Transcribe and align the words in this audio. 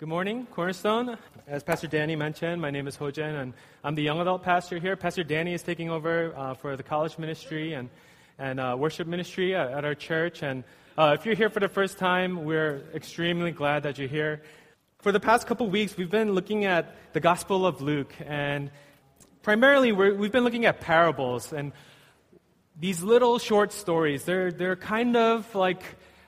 Good 0.00 0.08
morning, 0.08 0.48
Cornerstone. 0.50 1.16
As 1.46 1.62
Pastor 1.62 1.86
Danny 1.86 2.16
mentioned, 2.16 2.60
my 2.60 2.72
name 2.72 2.88
is 2.88 2.96
Hojen, 2.96 3.40
and 3.40 3.54
I'm 3.84 3.94
the 3.94 4.02
young 4.02 4.20
adult 4.20 4.42
pastor 4.42 4.80
here. 4.80 4.96
Pastor 4.96 5.22
Danny 5.22 5.54
is 5.54 5.62
taking 5.62 5.88
over 5.88 6.34
uh, 6.36 6.54
for 6.54 6.76
the 6.76 6.82
college 6.82 7.16
ministry 7.16 7.74
and, 7.74 7.88
and 8.36 8.58
uh, 8.58 8.74
worship 8.76 9.06
ministry 9.06 9.54
at, 9.54 9.70
at, 9.70 9.84
our 9.84 9.94
church. 9.94 10.42
And 10.42 10.64
uh, 10.98 11.14
if 11.16 11.24
you're 11.24 11.36
here 11.36 11.48
for 11.48 11.60
the 11.60 11.68
first 11.68 11.96
time, 11.96 12.44
we're 12.44 12.82
extremely 12.92 13.52
glad 13.52 13.84
that 13.84 13.96
you're 13.96 14.08
here. 14.08 14.42
For 14.98 15.12
the 15.12 15.20
past 15.20 15.46
couple 15.46 15.70
weeks, 15.70 15.96
we've 15.96 16.10
been 16.10 16.32
looking 16.32 16.64
at 16.64 16.96
the 17.12 17.20
Gospel 17.20 17.64
of 17.64 17.80
Luke, 17.80 18.12
and 18.26 18.72
primarily 19.42 19.92
we 19.92 20.26
have 20.26 20.32
been 20.32 20.42
looking 20.42 20.66
at 20.66 20.80
parables 20.80 21.52
and 21.52 21.70
these 22.80 23.00
little 23.00 23.38
short 23.38 23.72
stories. 23.72 24.24
They're, 24.24 24.50
they're 24.50 24.74
kind 24.74 25.16
of 25.16 25.54
like 25.54 25.84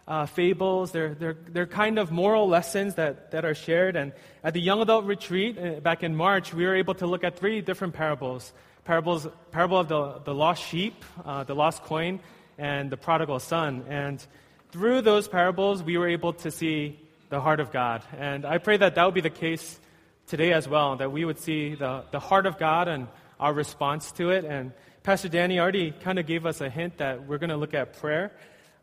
uh, 0.09 0.27
fables. 0.27 0.93
They're, 0.93 1.14
they're, 1.14 1.36
they're 1.48 1.66
kind 1.66 1.98
of 1.98 2.11
moral 2.11 2.48
lessons 2.48 2.95
that, 2.95 3.32
that 3.32 3.45
are 3.45 3.55
shared. 3.55 3.96
And 3.96 4.12
at 4.45 4.55
the 4.55 4.61
young 4.61 4.80
adult 4.80 5.05
retreat 5.05 5.59
uh, 5.59 5.80
back 5.80 6.02
in 6.02 6.14
March, 6.14 6.55
we 6.55 6.64
were 6.64 6.77
able 6.77 6.95
to 6.95 7.06
look 7.06 7.24
at 7.24 7.38
three 7.38 7.60
different 7.60 7.95
parables. 7.95 8.52
Parables, 8.84 9.27
parable 9.50 9.78
of 9.78 9.88
the, 9.88 10.20
the 10.24 10.34
lost 10.34 10.62
sheep, 10.62 11.05
uh, 11.24 11.42
the 11.42 11.55
lost 11.55 11.83
coin, 11.83 12.20
and 12.56 12.88
the 12.88 12.97
prodigal 12.97 13.41
son. 13.41 13.84
And 13.88 14.24
through 14.70 15.02
those 15.02 15.27
parables, 15.27 15.83
we 15.83 15.98
were 15.98 16.09
able 16.09 16.34
to 16.34 16.50
see 16.50 17.00
the 17.28 17.41
heart 17.41 17.59
of 17.59 17.73
God. 17.73 18.05
And 18.16 18.45
I 18.45 18.59
pray 18.59 18.77
that 18.77 18.95
that 18.95 19.05
would 19.05 19.14
be 19.14 19.20
the 19.20 19.30
case 19.30 19.80
today 20.28 20.52
as 20.52 20.69
well, 20.69 20.97
that 20.97 21.11
we 21.11 21.25
would 21.25 21.38
see 21.38 21.75
the, 21.75 22.05
the 22.12 22.20
heart 22.20 22.47
of 22.47 22.59
God 22.59 22.86
and 22.86 23.09
our 23.41 23.52
response 23.52 24.12
to 24.12 24.30
it. 24.30 24.45
And 24.45 24.73
Pastor 25.02 25.28
Danny 25.28 25.59
already 25.59 25.91
kind 25.91 26.19
of 26.19 26.27
gave 26.27 26.47
us 26.47 26.61
a 26.61 26.70
hint 26.70 26.98
that 26.98 27.27
we're 27.27 27.38
going 27.38 27.50
to 27.50 27.56
look 27.56 27.75
at 27.75 27.98
prayer. 27.98 28.33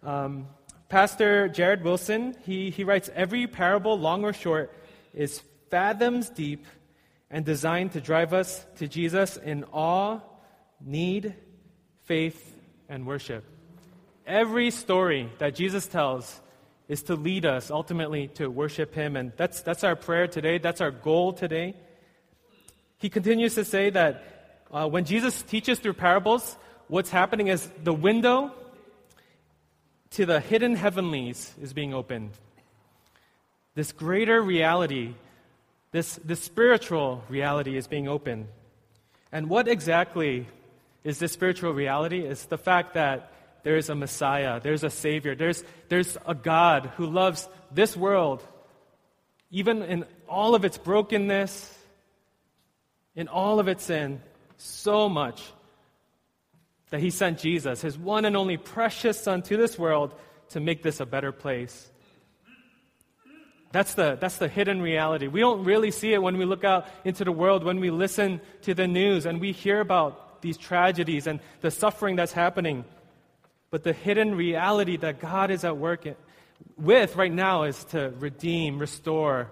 Um, 0.03 0.47
Pastor 0.89 1.47
Jared 1.47 1.83
Wilson, 1.83 2.35
he, 2.45 2.69
he 2.69 2.83
writes 2.83 3.09
every 3.15 3.47
parable, 3.47 3.97
long 3.97 4.23
or 4.23 4.33
short, 4.33 4.71
is 5.13 5.41
fathoms 5.69 6.29
deep 6.29 6.65
and 7.31 7.43
designed 7.45 7.93
to 7.93 8.01
drive 8.01 8.33
us 8.33 8.63
to 8.75 8.87
Jesus 8.87 9.37
in 9.37 9.63
awe, 9.71 10.19
need, 10.79 11.33
faith, 12.03 12.55
and 12.87 13.07
worship. 13.07 13.43
Every 14.27 14.69
story 14.71 15.29
that 15.39 15.55
Jesus 15.55 15.87
tells 15.87 16.39
is 16.87 17.03
to 17.03 17.15
lead 17.15 17.45
us 17.45 17.71
ultimately 17.71 18.27
to 18.35 18.47
worship 18.47 18.93
Him, 18.93 19.15
and 19.15 19.31
that's, 19.35 19.61
that's 19.61 19.83
our 19.83 19.95
prayer 19.95 20.27
today. 20.27 20.59
That's 20.59 20.79
our 20.79 20.91
goal 20.91 21.33
today. 21.33 21.75
He 22.99 23.09
continues 23.09 23.55
to 23.55 23.65
say 23.65 23.89
that 23.89 24.63
uh, 24.71 24.87
when 24.87 25.05
Jesus 25.05 25.41
teaches 25.41 25.79
through 25.79 25.93
parables, 25.93 26.55
what's 26.87 27.09
happening 27.09 27.47
is 27.47 27.67
the 27.83 27.93
window 27.93 28.51
to 30.13 30.25
the 30.25 30.39
hidden 30.39 30.75
heavenlies 30.75 31.53
is 31.61 31.73
being 31.73 31.93
opened. 31.93 32.31
This 33.75 33.91
greater 33.91 34.41
reality, 34.41 35.15
this, 35.91 36.19
this 36.23 36.41
spiritual 36.41 37.23
reality 37.29 37.75
is 37.75 37.87
being 37.87 38.07
opened. 38.07 38.47
And 39.31 39.49
what 39.49 39.67
exactly 39.67 40.47
is 41.03 41.17
this 41.17 41.31
spiritual 41.31 41.73
reality? 41.73 42.19
It's 42.19 42.45
the 42.45 42.59
fact 42.59 42.93
that 42.93 43.31
there 43.63 43.75
is 43.75 43.89
a 43.89 43.95
Messiah, 43.95 44.59
there's 44.59 44.83
a 44.83 44.89
Savior, 44.89 45.35
there's, 45.35 45.63
there's 45.89 46.17
a 46.27 46.35
God 46.35 46.91
who 46.97 47.07
loves 47.07 47.49
this 47.71 47.97
world, 47.97 48.43
even 49.49 49.81
in 49.81 50.05
all 50.29 50.53
of 50.53 50.63
its 50.65 50.77
brokenness, 50.77 51.75
in 53.15 53.27
all 53.27 53.59
of 53.59 53.67
its 53.67 53.85
sin, 53.85 54.21
so 54.57 55.09
much 55.09 55.41
that 56.93 57.01
he 57.01 57.09
sent 57.09 57.39
Jesus, 57.39 57.81
his 57.81 57.97
one 57.97 58.23
and 58.23 58.37
only 58.37 58.55
precious 58.55 59.19
Son, 59.19 59.41
to 59.41 59.57
this 59.57 59.79
world 59.79 60.13
to 60.49 60.59
make 60.59 60.83
this 60.83 60.99
a 60.99 61.07
better 61.07 61.31
place. 61.31 61.89
That's 63.71 63.95
the, 63.95 64.15
that's 64.21 64.37
the 64.37 64.47
hidden 64.47 64.79
reality. 64.79 65.25
We 65.25 65.39
don't 65.39 65.63
really 65.63 65.89
see 65.89 66.13
it 66.13 66.21
when 66.21 66.37
we 66.37 66.45
look 66.45 66.63
out 66.63 66.85
into 67.03 67.23
the 67.23 67.31
world, 67.31 67.63
when 67.63 67.79
we 67.79 67.89
listen 67.89 68.41
to 68.61 68.75
the 68.75 68.87
news 68.87 69.25
and 69.25 69.41
we 69.41 69.53
hear 69.53 69.79
about 69.79 70.43
these 70.43 70.55
tragedies 70.55 71.25
and 71.25 71.39
the 71.61 71.71
suffering 71.71 72.15
that's 72.15 72.31
happening. 72.31 72.85
But 73.71 73.81
the 73.81 73.93
hidden 73.93 74.35
reality 74.35 74.97
that 74.97 75.19
God 75.19 75.49
is 75.49 75.63
at 75.63 75.75
work 75.75 76.05
with 76.77 77.15
right 77.15 77.33
now 77.33 77.63
is 77.63 77.83
to 77.85 78.13
redeem, 78.19 78.77
restore, 78.77 79.49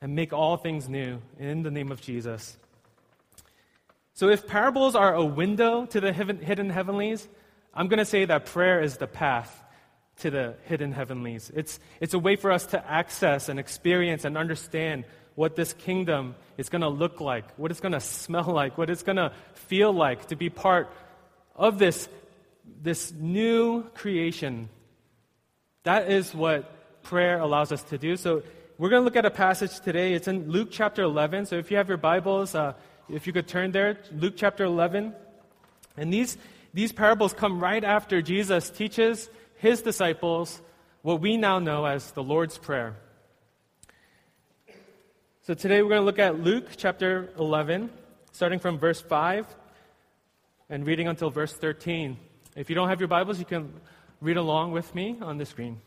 and 0.00 0.14
make 0.14 0.32
all 0.32 0.56
things 0.56 0.88
new 0.88 1.20
in 1.40 1.64
the 1.64 1.72
name 1.72 1.90
of 1.90 2.00
Jesus. 2.00 2.56
So, 4.16 4.30
if 4.30 4.46
parables 4.46 4.94
are 4.96 5.14
a 5.14 5.22
window 5.22 5.84
to 5.84 6.00
the 6.00 6.10
hidden 6.10 6.70
heavenlies, 6.70 7.28
I'm 7.74 7.86
going 7.86 7.98
to 7.98 8.06
say 8.06 8.24
that 8.24 8.46
prayer 8.46 8.80
is 8.80 8.96
the 8.96 9.06
path 9.06 9.62
to 10.20 10.30
the 10.30 10.54
hidden 10.64 10.92
heavenlies. 10.92 11.52
It's, 11.54 11.78
it's 12.00 12.14
a 12.14 12.18
way 12.18 12.36
for 12.36 12.50
us 12.50 12.64
to 12.68 12.90
access 12.90 13.50
and 13.50 13.60
experience 13.60 14.24
and 14.24 14.38
understand 14.38 15.04
what 15.34 15.54
this 15.54 15.74
kingdom 15.74 16.34
is 16.56 16.70
going 16.70 16.80
to 16.80 16.88
look 16.88 17.20
like, 17.20 17.44
what 17.58 17.70
it's 17.70 17.80
going 17.80 17.92
to 17.92 18.00
smell 18.00 18.46
like, 18.46 18.78
what 18.78 18.88
it's 18.88 19.02
going 19.02 19.16
to 19.16 19.32
feel 19.52 19.92
like 19.92 20.24
to 20.28 20.34
be 20.34 20.48
part 20.48 20.90
of 21.54 21.78
this, 21.78 22.08
this 22.80 23.12
new 23.12 23.82
creation. 23.90 24.70
That 25.82 26.10
is 26.10 26.34
what 26.34 27.02
prayer 27.02 27.38
allows 27.38 27.70
us 27.70 27.82
to 27.90 27.98
do. 27.98 28.16
So, 28.16 28.42
we're 28.78 28.88
going 28.88 29.00
to 29.00 29.04
look 29.04 29.16
at 29.16 29.26
a 29.26 29.30
passage 29.30 29.78
today. 29.80 30.14
It's 30.14 30.26
in 30.26 30.50
Luke 30.50 30.68
chapter 30.70 31.02
11. 31.02 31.44
So, 31.44 31.56
if 31.56 31.70
you 31.70 31.76
have 31.76 31.88
your 31.88 31.98
Bibles, 31.98 32.54
uh, 32.54 32.72
if 33.08 33.26
you 33.26 33.32
could 33.32 33.46
turn 33.46 33.72
there, 33.72 33.98
Luke 34.12 34.34
chapter 34.36 34.64
11. 34.64 35.14
And 35.96 36.12
these, 36.12 36.36
these 36.74 36.92
parables 36.92 37.32
come 37.32 37.60
right 37.60 37.82
after 37.82 38.20
Jesus 38.20 38.70
teaches 38.70 39.30
his 39.56 39.82
disciples 39.82 40.60
what 41.02 41.20
we 41.20 41.36
now 41.36 41.58
know 41.58 41.84
as 41.86 42.10
the 42.12 42.22
Lord's 42.22 42.58
Prayer. 42.58 42.96
So 45.42 45.54
today 45.54 45.80
we're 45.82 45.90
going 45.90 46.00
to 46.00 46.04
look 46.04 46.18
at 46.18 46.40
Luke 46.40 46.70
chapter 46.76 47.30
11, 47.38 47.90
starting 48.32 48.58
from 48.58 48.78
verse 48.78 49.00
5 49.00 49.46
and 50.68 50.84
reading 50.84 51.06
until 51.06 51.30
verse 51.30 51.52
13. 51.52 52.16
If 52.56 52.68
you 52.68 52.74
don't 52.74 52.88
have 52.88 53.00
your 53.00 53.08
Bibles, 53.08 53.38
you 53.38 53.44
can 53.44 53.72
read 54.20 54.36
along 54.36 54.72
with 54.72 54.92
me 54.94 55.16
on 55.20 55.38
the 55.38 55.46
screen. 55.46 55.80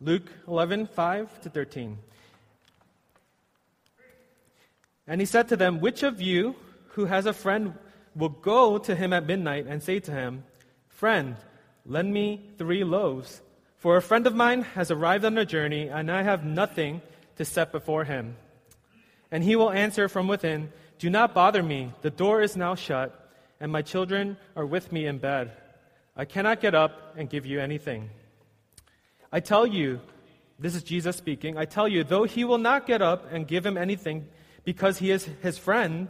Luke 0.00 0.30
11, 0.46 0.86
5 0.86 1.40
to 1.42 1.50
13. 1.50 1.98
And 5.08 5.22
he 5.22 5.26
said 5.26 5.48
to 5.48 5.56
them, 5.56 5.80
Which 5.80 6.02
of 6.02 6.20
you 6.20 6.54
who 6.88 7.06
has 7.06 7.24
a 7.24 7.32
friend 7.32 7.74
will 8.14 8.28
go 8.28 8.76
to 8.78 8.94
him 8.94 9.12
at 9.14 9.26
midnight 9.26 9.66
and 9.66 9.82
say 9.82 9.98
to 10.00 10.12
him, 10.12 10.44
Friend, 10.88 11.36
lend 11.86 12.12
me 12.12 12.50
three 12.58 12.84
loaves, 12.84 13.40
for 13.78 13.96
a 13.96 14.02
friend 14.02 14.26
of 14.26 14.34
mine 14.34 14.62
has 14.62 14.90
arrived 14.90 15.24
on 15.24 15.38
a 15.38 15.46
journey, 15.46 15.88
and 15.88 16.10
I 16.10 16.22
have 16.22 16.44
nothing 16.44 17.00
to 17.36 17.44
set 17.44 17.72
before 17.72 18.04
him. 18.04 18.36
And 19.30 19.42
he 19.42 19.56
will 19.56 19.70
answer 19.70 20.08
from 20.08 20.28
within, 20.28 20.72
Do 20.98 21.08
not 21.08 21.34
bother 21.34 21.62
me, 21.62 21.92
the 22.02 22.10
door 22.10 22.42
is 22.42 22.56
now 22.56 22.74
shut, 22.74 23.14
and 23.60 23.72
my 23.72 23.82
children 23.82 24.36
are 24.56 24.66
with 24.66 24.92
me 24.92 25.06
in 25.06 25.18
bed. 25.18 25.52
I 26.16 26.26
cannot 26.26 26.60
get 26.60 26.74
up 26.74 27.14
and 27.16 27.30
give 27.30 27.46
you 27.46 27.60
anything. 27.60 28.10
I 29.32 29.40
tell 29.40 29.66
you, 29.66 30.00
this 30.58 30.74
is 30.74 30.82
Jesus 30.82 31.16
speaking, 31.16 31.56
I 31.56 31.64
tell 31.64 31.86
you, 31.86 32.02
though 32.02 32.24
he 32.24 32.44
will 32.44 32.58
not 32.58 32.86
get 32.86 33.00
up 33.00 33.32
and 33.32 33.46
give 33.46 33.64
him 33.64 33.78
anything, 33.78 34.26
because 34.64 34.98
he 34.98 35.10
is 35.10 35.28
his 35.42 35.58
friend, 35.58 36.08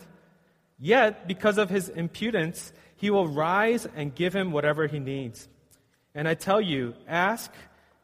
yet 0.78 1.26
because 1.28 1.58
of 1.58 1.70
his 1.70 1.88
impudence, 1.88 2.72
he 2.96 3.10
will 3.10 3.28
rise 3.28 3.86
and 3.96 4.14
give 4.14 4.34
him 4.34 4.52
whatever 4.52 4.86
he 4.86 4.98
needs. 4.98 5.48
And 6.14 6.26
I 6.26 6.34
tell 6.34 6.60
you, 6.60 6.94
ask 7.06 7.52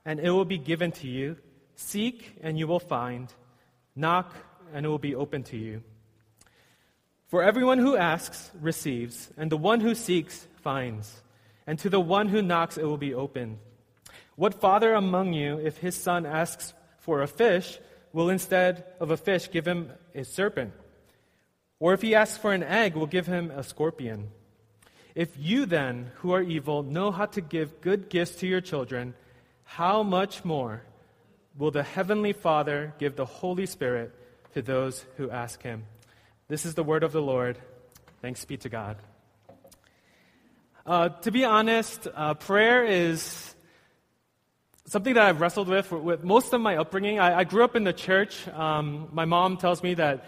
and 0.04 0.20
it 0.20 0.30
will 0.30 0.44
be 0.44 0.58
given 0.58 0.92
to 0.92 1.08
you, 1.08 1.36
seek 1.74 2.36
and 2.42 2.58
you 2.58 2.66
will 2.66 2.80
find, 2.80 3.32
knock 3.96 4.34
and 4.72 4.84
it 4.84 4.88
will 4.88 4.98
be 4.98 5.14
open 5.14 5.42
to 5.44 5.56
you. 5.56 5.82
For 7.28 7.42
everyone 7.42 7.78
who 7.78 7.96
asks 7.96 8.50
receives, 8.60 9.30
and 9.36 9.50
the 9.50 9.56
one 9.56 9.80
who 9.80 9.94
seeks 9.94 10.46
finds, 10.62 11.22
and 11.66 11.78
to 11.80 11.90
the 11.90 12.00
one 12.00 12.28
who 12.28 12.42
knocks 12.42 12.76
it 12.76 12.84
will 12.84 12.98
be 12.98 13.14
opened. 13.14 13.58
What 14.36 14.60
father 14.60 14.94
among 14.94 15.32
you, 15.32 15.58
if 15.58 15.78
his 15.78 15.96
son 15.96 16.26
asks 16.26 16.74
for 16.98 17.22
a 17.22 17.26
fish, 17.26 17.78
will 18.14 18.30
instead 18.30 18.84
of 19.00 19.10
a 19.10 19.16
fish 19.16 19.50
give 19.50 19.66
him 19.66 19.90
a 20.14 20.24
serpent? 20.24 20.72
Or 21.80 21.92
if 21.92 22.00
he 22.00 22.14
asks 22.14 22.38
for 22.38 22.54
an 22.54 22.62
egg, 22.62 22.94
will 22.94 23.08
give 23.08 23.26
him 23.26 23.50
a 23.50 23.62
scorpion? 23.62 24.28
If 25.14 25.36
you 25.36 25.66
then, 25.66 26.12
who 26.16 26.32
are 26.32 26.40
evil, 26.40 26.84
know 26.84 27.10
how 27.10 27.26
to 27.26 27.40
give 27.40 27.80
good 27.80 28.08
gifts 28.08 28.36
to 28.36 28.46
your 28.46 28.60
children, 28.60 29.14
how 29.64 30.04
much 30.04 30.44
more 30.44 30.84
will 31.58 31.72
the 31.72 31.82
Heavenly 31.82 32.32
Father 32.32 32.94
give 32.98 33.16
the 33.16 33.24
Holy 33.24 33.66
Spirit 33.66 34.14
to 34.54 34.62
those 34.62 35.04
who 35.16 35.28
ask 35.30 35.62
him? 35.62 35.84
This 36.46 36.64
is 36.64 36.74
the 36.74 36.84
word 36.84 37.02
of 37.02 37.12
the 37.12 37.22
Lord. 37.22 37.58
Thanks 38.22 38.44
be 38.44 38.56
to 38.58 38.68
God. 38.68 38.96
Uh, 40.86 41.08
to 41.08 41.32
be 41.32 41.44
honest, 41.44 42.06
uh, 42.14 42.34
prayer 42.34 42.84
is 42.84 43.53
something 44.86 45.14
that 45.14 45.24
I've 45.24 45.40
wrestled 45.40 45.68
with 45.68 45.90
with 45.92 46.24
most 46.24 46.52
of 46.52 46.60
my 46.60 46.76
upbringing. 46.76 47.18
I, 47.18 47.38
I 47.40 47.44
grew 47.44 47.64
up 47.64 47.74
in 47.76 47.84
the 47.84 47.92
church. 47.92 48.46
Um, 48.48 49.08
my 49.12 49.24
mom 49.24 49.56
tells 49.56 49.82
me 49.82 49.94
that 49.94 50.24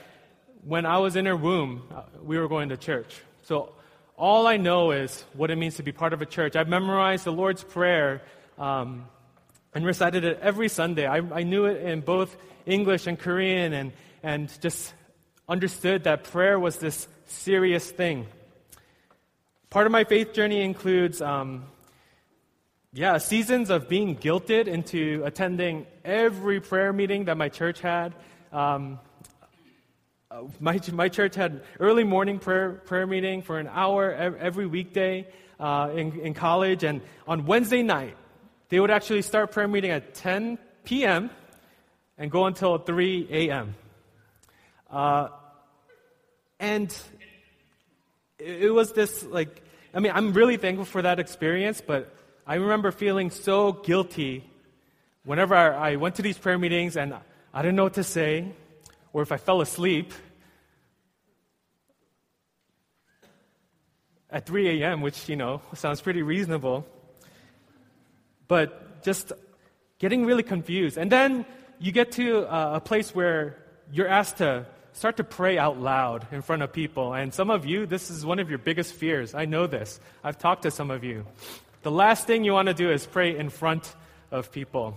when 0.64 0.86
I 0.86 0.98
was 0.98 1.16
in 1.16 1.26
her 1.26 1.36
womb, 1.36 1.82
uh, 1.94 2.02
we 2.22 2.38
were 2.38 2.48
going 2.48 2.70
to 2.70 2.76
church. 2.76 3.20
So 3.42 3.74
all 4.16 4.46
I 4.46 4.56
know 4.56 4.92
is 4.92 5.24
what 5.34 5.50
it 5.50 5.56
means 5.56 5.76
to 5.76 5.82
be 5.82 5.92
part 5.92 6.12
of 6.12 6.22
a 6.22 6.26
church. 6.26 6.56
I've 6.56 6.68
memorized 6.68 7.24
the 7.24 7.32
Lord's 7.32 7.62
Prayer 7.62 8.22
um, 8.58 9.04
and 9.74 9.84
recited 9.84 10.24
it 10.24 10.38
every 10.40 10.68
Sunday. 10.68 11.06
I, 11.06 11.18
I 11.18 11.42
knew 11.42 11.66
it 11.66 11.82
in 11.82 12.00
both 12.00 12.34
English 12.64 13.06
and 13.06 13.18
Korean 13.18 13.74
and, 13.74 13.92
and 14.22 14.60
just 14.62 14.94
understood 15.48 16.04
that 16.04 16.24
prayer 16.24 16.58
was 16.58 16.78
this 16.78 17.06
serious 17.26 17.88
thing. 17.90 18.26
Part 19.68 19.84
of 19.84 19.92
my 19.92 20.04
faith 20.04 20.32
journey 20.32 20.62
includes, 20.62 21.20
um, 21.20 21.66
yeah, 22.96 23.18
seasons 23.18 23.68
of 23.68 23.90
being 23.90 24.16
guilted 24.16 24.68
into 24.68 25.20
attending 25.26 25.86
every 26.02 26.60
prayer 26.60 26.94
meeting 26.94 27.26
that 27.26 27.36
my 27.36 27.50
church 27.50 27.82
had. 27.82 28.14
Um, 28.52 28.98
uh, 30.30 30.44
my, 30.60 30.80
my 30.92 31.10
church 31.10 31.34
had 31.34 31.62
early 31.78 32.04
morning 32.04 32.38
prayer, 32.38 32.72
prayer 32.72 33.06
meeting 33.06 33.42
for 33.42 33.58
an 33.58 33.68
hour 33.70 34.14
every 34.14 34.64
weekday 34.64 35.28
uh, 35.60 35.90
in, 35.94 36.18
in 36.20 36.32
college. 36.32 36.84
And 36.84 37.02
on 37.28 37.44
Wednesday 37.44 37.82
night, 37.82 38.16
they 38.70 38.80
would 38.80 38.90
actually 38.90 39.20
start 39.20 39.52
prayer 39.52 39.68
meeting 39.68 39.90
at 39.90 40.14
10 40.14 40.56
p.m. 40.84 41.28
and 42.16 42.30
go 42.30 42.46
until 42.46 42.78
3 42.78 43.28
a.m. 43.30 43.74
Uh, 44.90 45.28
and 46.58 46.96
it, 48.38 48.64
it 48.64 48.70
was 48.70 48.94
this, 48.94 49.22
like, 49.22 49.62
I 49.92 50.00
mean, 50.00 50.12
I'm 50.14 50.32
really 50.32 50.56
thankful 50.56 50.86
for 50.86 51.02
that 51.02 51.20
experience, 51.20 51.82
but 51.86 52.16
I 52.48 52.54
remember 52.54 52.92
feeling 52.92 53.30
so 53.30 53.72
guilty 53.72 54.48
whenever 55.24 55.56
I, 55.56 55.92
I 55.92 55.96
went 55.96 56.14
to 56.16 56.22
these 56.22 56.38
prayer 56.38 56.58
meetings 56.58 56.96
and 56.96 57.12
I 57.52 57.62
didn't 57.62 57.74
know 57.74 57.82
what 57.82 57.94
to 57.94 58.04
say, 58.04 58.52
or 59.12 59.22
if 59.22 59.32
I 59.32 59.36
fell 59.36 59.60
asleep 59.60 60.12
at 64.30 64.46
3 64.46 64.80
a.m., 64.80 65.00
which, 65.00 65.28
you 65.28 65.34
know, 65.34 65.60
sounds 65.74 66.00
pretty 66.00 66.22
reasonable. 66.22 66.86
But 68.46 69.02
just 69.02 69.32
getting 69.98 70.24
really 70.24 70.44
confused. 70.44 70.98
And 70.98 71.10
then 71.10 71.46
you 71.80 71.90
get 71.90 72.12
to 72.12 72.46
uh, 72.46 72.76
a 72.76 72.80
place 72.80 73.12
where 73.12 73.58
you're 73.90 74.06
asked 74.06 74.36
to 74.36 74.66
start 74.92 75.16
to 75.16 75.24
pray 75.24 75.58
out 75.58 75.80
loud 75.80 76.28
in 76.30 76.42
front 76.42 76.62
of 76.62 76.72
people. 76.72 77.12
And 77.12 77.34
some 77.34 77.50
of 77.50 77.66
you, 77.66 77.86
this 77.86 78.08
is 78.08 78.24
one 78.24 78.38
of 78.38 78.48
your 78.48 78.58
biggest 78.58 78.94
fears. 78.94 79.34
I 79.34 79.46
know 79.46 79.66
this. 79.66 79.98
I've 80.22 80.38
talked 80.38 80.62
to 80.62 80.70
some 80.70 80.92
of 80.92 81.02
you. 81.02 81.26
The 81.86 81.92
last 81.92 82.26
thing 82.26 82.42
you 82.42 82.52
want 82.52 82.66
to 82.66 82.74
do 82.74 82.90
is 82.90 83.06
pray 83.06 83.38
in 83.38 83.48
front 83.48 83.94
of 84.32 84.50
people. 84.50 84.96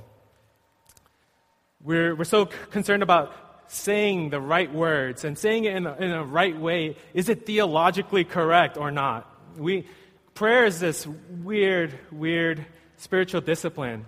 We're, 1.83 2.15
we're 2.15 2.23
so 2.23 2.47
concerned 2.47 3.03
about 3.03 3.31
saying 3.67 4.31
the 4.31 4.41
right 4.41 4.73
words 4.73 5.23
and 5.23 5.37
saying 5.37 5.65
it 5.65 5.75
in 5.75 5.85
a, 5.85 5.95
in 5.97 6.09
a 6.09 6.23
right 6.23 6.59
way. 6.59 6.97
Is 7.13 7.29
it 7.29 7.45
theologically 7.45 8.23
correct 8.23 8.75
or 8.75 8.89
not? 8.89 9.31
We, 9.55 9.85
prayer 10.33 10.65
is 10.65 10.79
this 10.79 11.05
weird, 11.05 11.93
weird 12.11 12.65
spiritual 12.97 13.41
discipline. 13.41 14.07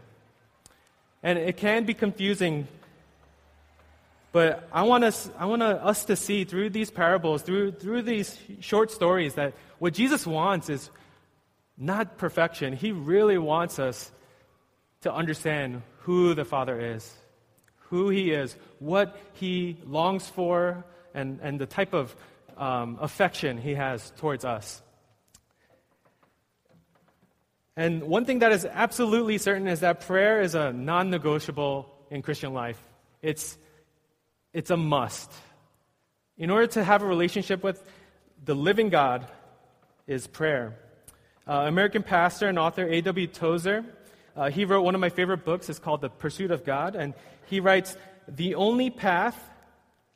And 1.21 1.37
it 1.37 1.57
can 1.57 1.85
be 1.85 1.93
confusing, 1.93 2.67
but 4.31 4.67
I 4.73 4.81
want 4.81 5.03
us, 5.03 5.29
I 5.37 5.45
want 5.45 5.61
us 5.61 6.05
to 6.05 6.15
see 6.15 6.45
through 6.45 6.71
these 6.71 6.89
parables, 6.89 7.43
through, 7.43 7.73
through 7.73 8.01
these 8.01 8.39
short 8.59 8.89
stories, 8.89 9.35
that 9.35 9.53
what 9.77 9.93
Jesus 9.93 10.25
wants 10.25 10.67
is 10.67 10.89
not 11.81 12.17
perfection. 12.17 12.73
He 12.73 12.91
really 12.91 13.37
wants 13.37 13.79
us 13.79 14.11
to 15.01 15.13
understand 15.13 15.81
who 16.01 16.33
the 16.33 16.45
Father 16.45 16.79
is 16.79 17.17
who 17.91 18.09
He 18.09 18.31
is, 18.31 18.55
what 18.79 19.17
He 19.33 19.77
longs 19.85 20.27
for, 20.27 20.83
and, 21.13 21.39
and 21.43 21.59
the 21.59 21.65
type 21.65 21.93
of 21.93 22.15
um, 22.57 22.97
affection 23.01 23.57
He 23.57 23.75
has 23.75 24.11
towards 24.17 24.43
us. 24.45 24.81
And 27.75 28.03
one 28.03 28.25
thing 28.25 28.39
that 28.39 28.53
is 28.53 28.65
absolutely 28.65 29.37
certain 29.37 29.67
is 29.67 29.81
that 29.81 30.01
prayer 30.01 30.41
is 30.41 30.55
a 30.55 30.71
non 30.71 31.09
negotiable 31.09 31.93
in 32.09 32.21
Christian 32.21 32.53
life. 32.53 32.81
It's, 33.21 33.57
it's 34.53 34.71
a 34.71 34.77
must. 34.77 35.31
In 36.37 36.49
order 36.49 36.67
to 36.67 36.83
have 36.83 37.03
a 37.03 37.05
relationship 37.05 37.61
with 37.61 37.81
the 38.43 38.55
living 38.55 38.89
God, 38.89 39.27
is 40.07 40.27
prayer. 40.27 40.77
Uh, 41.47 41.63
American 41.67 42.03
pastor 42.03 42.47
and 42.47 42.59
author 42.59 42.87
A.W. 42.87 43.27
Tozer, 43.27 43.83
uh, 44.35 44.49
he 44.49 44.65
wrote 44.65 44.83
one 44.83 44.95
of 44.95 45.01
my 45.01 45.09
favorite 45.09 45.43
books. 45.43 45.69
It's 45.69 45.79
called 45.79 46.01
The 46.01 46.09
Pursuit 46.09 46.51
of 46.51 46.63
God. 46.63 46.95
And 46.95 47.13
he 47.47 47.59
writes, 47.59 47.97
The 48.27 48.55
only 48.55 48.89
path 48.89 49.37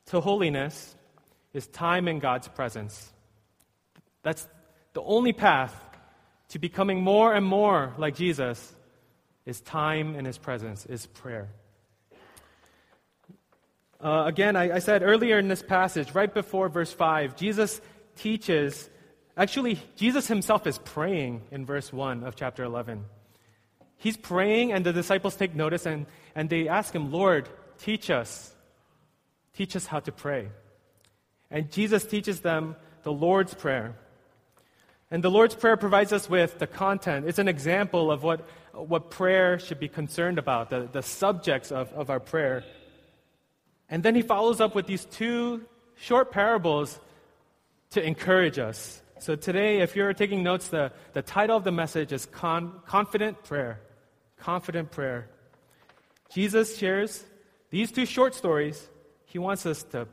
to 0.06 0.20
holiness 0.20 0.94
is 1.52 1.66
time 1.66 2.06
in 2.08 2.20
God's 2.20 2.48
presence. 2.48 3.12
That's 4.22 4.46
the 4.92 5.02
only 5.02 5.32
path 5.32 5.74
to 6.50 6.58
becoming 6.58 7.02
more 7.02 7.34
and 7.34 7.44
more 7.44 7.92
like 7.98 8.14
Jesus 8.14 8.74
is 9.44 9.60
time 9.60 10.14
in 10.14 10.24
his 10.24 10.38
presence, 10.38 10.86
is 10.86 11.06
prayer. 11.06 11.48
Uh, 14.00 14.24
again, 14.26 14.56
I, 14.56 14.76
I 14.76 14.78
said 14.78 15.02
earlier 15.02 15.38
in 15.38 15.48
this 15.48 15.62
passage, 15.62 16.14
right 16.14 16.32
before 16.32 16.68
verse 16.68 16.92
5, 16.92 17.36
Jesus 17.36 17.80
teaches, 18.16 18.90
actually, 19.36 19.78
Jesus 19.96 20.26
himself 20.26 20.66
is 20.66 20.78
praying 20.78 21.42
in 21.50 21.66
verse 21.66 21.92
1 21.92 22.24
of 22.24 22.36
chapter 22.36 22.64
11. 22.64 23.04
He's 23.98 24.16
praying, 24.16 24.72
and 24.72 24.84
the 24.84 24.92
disciples 24.92 25.36
take 25.36 25.54
notice 25.54 25.86
and, 25.86 26.06
and 26.34 26.50
they 26.50 26.68
ask 26.68 26.94
him, 26.94 27.10
Lord, 27.10 27.48
teach 27.78 28.10
us. 28.10 28.54
Teach 29.54 29.74
us 29.74 29.86
how 29.86 30.00
to 30.00 30.12
pray. 30.12 30.48
And 31.50 31.70
Jesus 31.70 32.04
teaches 32.04 32.40
them 32.40 32.76
the 33.02 33.12
Lord's 33.12 33.54
Prayer. 33.54 33.94
And 35.10 35.22
the 35.22 35.30
Lord's 35.30 35.54
Prayer 35.54 35.76
provides 35.76 36.12
us 36.12 36.28
with 36.28 36.58
the 36.58 36.66
content. 36.66 37.26
It's 37.26 37.38
an 37.38 37.48
example 37.48 38.10
of 38.10 38.22
what, 38.22 38.46
what 38.72 39.10
prayer 39.10 39.58
should 39.58 39.78
be 39.78 39.88
concerned 39.88 40.38
about, 40.38 40.70
the, 40.70 40.88
the 40.90 41.02
subjects 41.02 41.70
of, 41.70 41.92
of 41.92 42.10
our 42.10 42.20
prayer. 42.20 42.64
And 43.88 44.02
then 44.02 44.14
he 44.14 44.22
follows 44.22 44.60
up 44.60 44.74
with 44.74 44.86
these 44.86 45.04
two 45.04 45.64
short 45.94 46.32
parables 46.32 46.98
to 47.90 48.04
encourage 48.04 48.58
us. 48.58 49.00
So 49.18 49.34
today, 49.34 49.80
if 49.80 49.96
you're 49.96 50.12
taking 50.12 50.42
notes, 50.42 50.68
the, 50.68 50.92
the 51.12 51.22
title 51.22 51.56
of 51.56 51.64
the 51.64 51.72
message 51.72 52.12
is 52.12 52.26
Con- 52.26 52.80
Confident 52.86 53.42
Prayer 53.44 53.80
confident 54.38 54.90
prayer. 54.90 55.28
Jesus 56.30 56.76
shares 56.76 57.24
these 57.70 57.90
two 57.90 58.06
short 58.06 58.34
stories. 58.34 58.88
He 59.26 59.38
wants 59.38 59.66
us 59.66 59.82
to, 59.84 60.06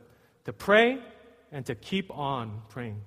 to 0.44 0.52
pray 0.52 0.98
and 1.52 1.64
to 1.66 1.74
keep 1.74 2.10
on 2.10 2.62
praying. 2.68 3.00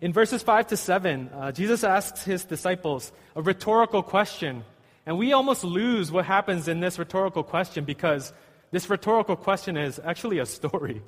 In 0.00 0.12
verses 0.12 0.42
5 0.42 0.68
to 0.68 0.76
7, 0.76 1.30
uh, 1.32 1.52
Jesus 1.52 1.82
asks 1.82 2.22
his 2.22 2.44
disciples 2.44 3.12
a 3.34 3.42
rhetorical 3.42 4.02
question. 4.02 4.64
And 5.06 5.18
we 5.18 5.32
almost 5.32 5.64
lose 5.64 6.12
what 6.12 6.26
happens 6.26 6.68
in 6.68 6.80
this 6.80 6.98
rhetorical 6.98 7.42
question 7.42 7.84
because 7.84 8.32
this 8.72 8.90
rhetorical 8.90 9.36
question 9.36 9.76
is 9.76 10.00
actually 10.04 10.38
a 10.38 10.46
story. 10.46 11.02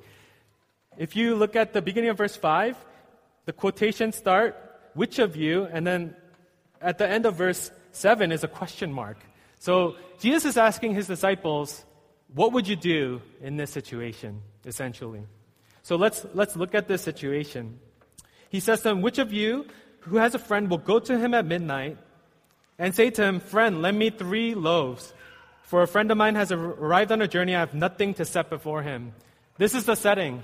If 0.97 1.15
you 1.15 1.35
look 1.35 1.55
at 1.55 1.73
the 1.73 1.81
beginning 1.81 2.09
of 2.09 2.17
verse 2.17 2.35
5, 2.35 2.75
the 3.49 3.53
quotations 3.53 4.15
start, 4.15 4.55
which 4.93 5.17
of 5.17 5.35
you, 5.35 5.63
and 5.73 5.81
then 5.87 6.15
at 6.79 6.99
the 6.99 7.09
end 7.09 7.25
of 7.25 7.33
verse 7.33 7.71
7 7.93 8.31
is 8.31 8.43
a 8.43 8.47
question 8.47 8.93
mark. 8.93 9.17
So 9.57 9.95
Jesus 10.19 10.45
is 10.45 10.55
asking 10.55 10.93
his 10.93 11.07
disciples, 11.07 11.83
what 12.35 12.53
would 12.53 12.67
you 12.67 12.75
do 12.75 13.23
in 13.41 13.57
this 13.57 13.71
situation, 13.71 14.43
essentially? 14.67 15.23
So 15.81 15.95
let's, 15.95 16.27
let's 16.35 16.55
look 16.55 16.75
at 16.75 16.87
this 16.87 17.01
situation. 17.01 17.79
He 18.49 18.59
says 18.59 18.81
to 18.81 18.89
them, 18.89 19.01
Which 19.01 19.17
of 19.17 19.33
you 19.33 19.65
who 20.01 20.17
has 20.17 20.35
a 20.35 20.39
friend 20.39 20.69
will 20.69 20.77
go 20.77 20.99
to 20.99 21.17
him 21.17 21.33
at 21.33 21.43
midnight 21.43 21.97
and 22.77 22.93
say 22.93 23.09
to 23.09 23.23
him, 23.23 23.39
Friend, 23.39 23.81
lend 23.81 23.97
me 23.97 24.11
three 24.11 24.53
loaves, 24.53 25.11
for 25.63 25.81
a 25.81 25.87
friend 25.87 26.11
of 26.11 26.19
mine 26.19 26.35
has 26.35 26.51
arrived 26.51 27.11
on 27.11 27.19
a 27.23 27.27
journey, 27.27 27.55
I 27.55 27.61
have 27.61 27.73
nothing 27.73 28.13
to 28.21 28.25
set 28.25 28.51
before 28.51 28.83
him. 28.83 29.13
This 29.57 29.73
is 29.73 29.85
the 29.85 29.95
setting. 29.95 30.43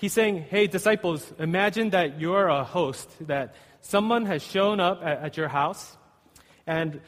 He's 0.00 0.12
saying, 0.14 0.46
Hey, 0.48 0.66
disciples, 0.66 1.30
imagine 1.38 1.90
that 1.90 2.20
you're 2.20 2.48
a 2.48 2.64
host, 2.64 3.08
that 3.26 3.54
someone 3.80 4.24
has 4.26 4.42
shown 4.42 4.80
up 4.80 5.02
at, 5.02 5.18
at 5.18 5.36
your 5.36 5.48
house 5.48 5.96
and 6.66 7.00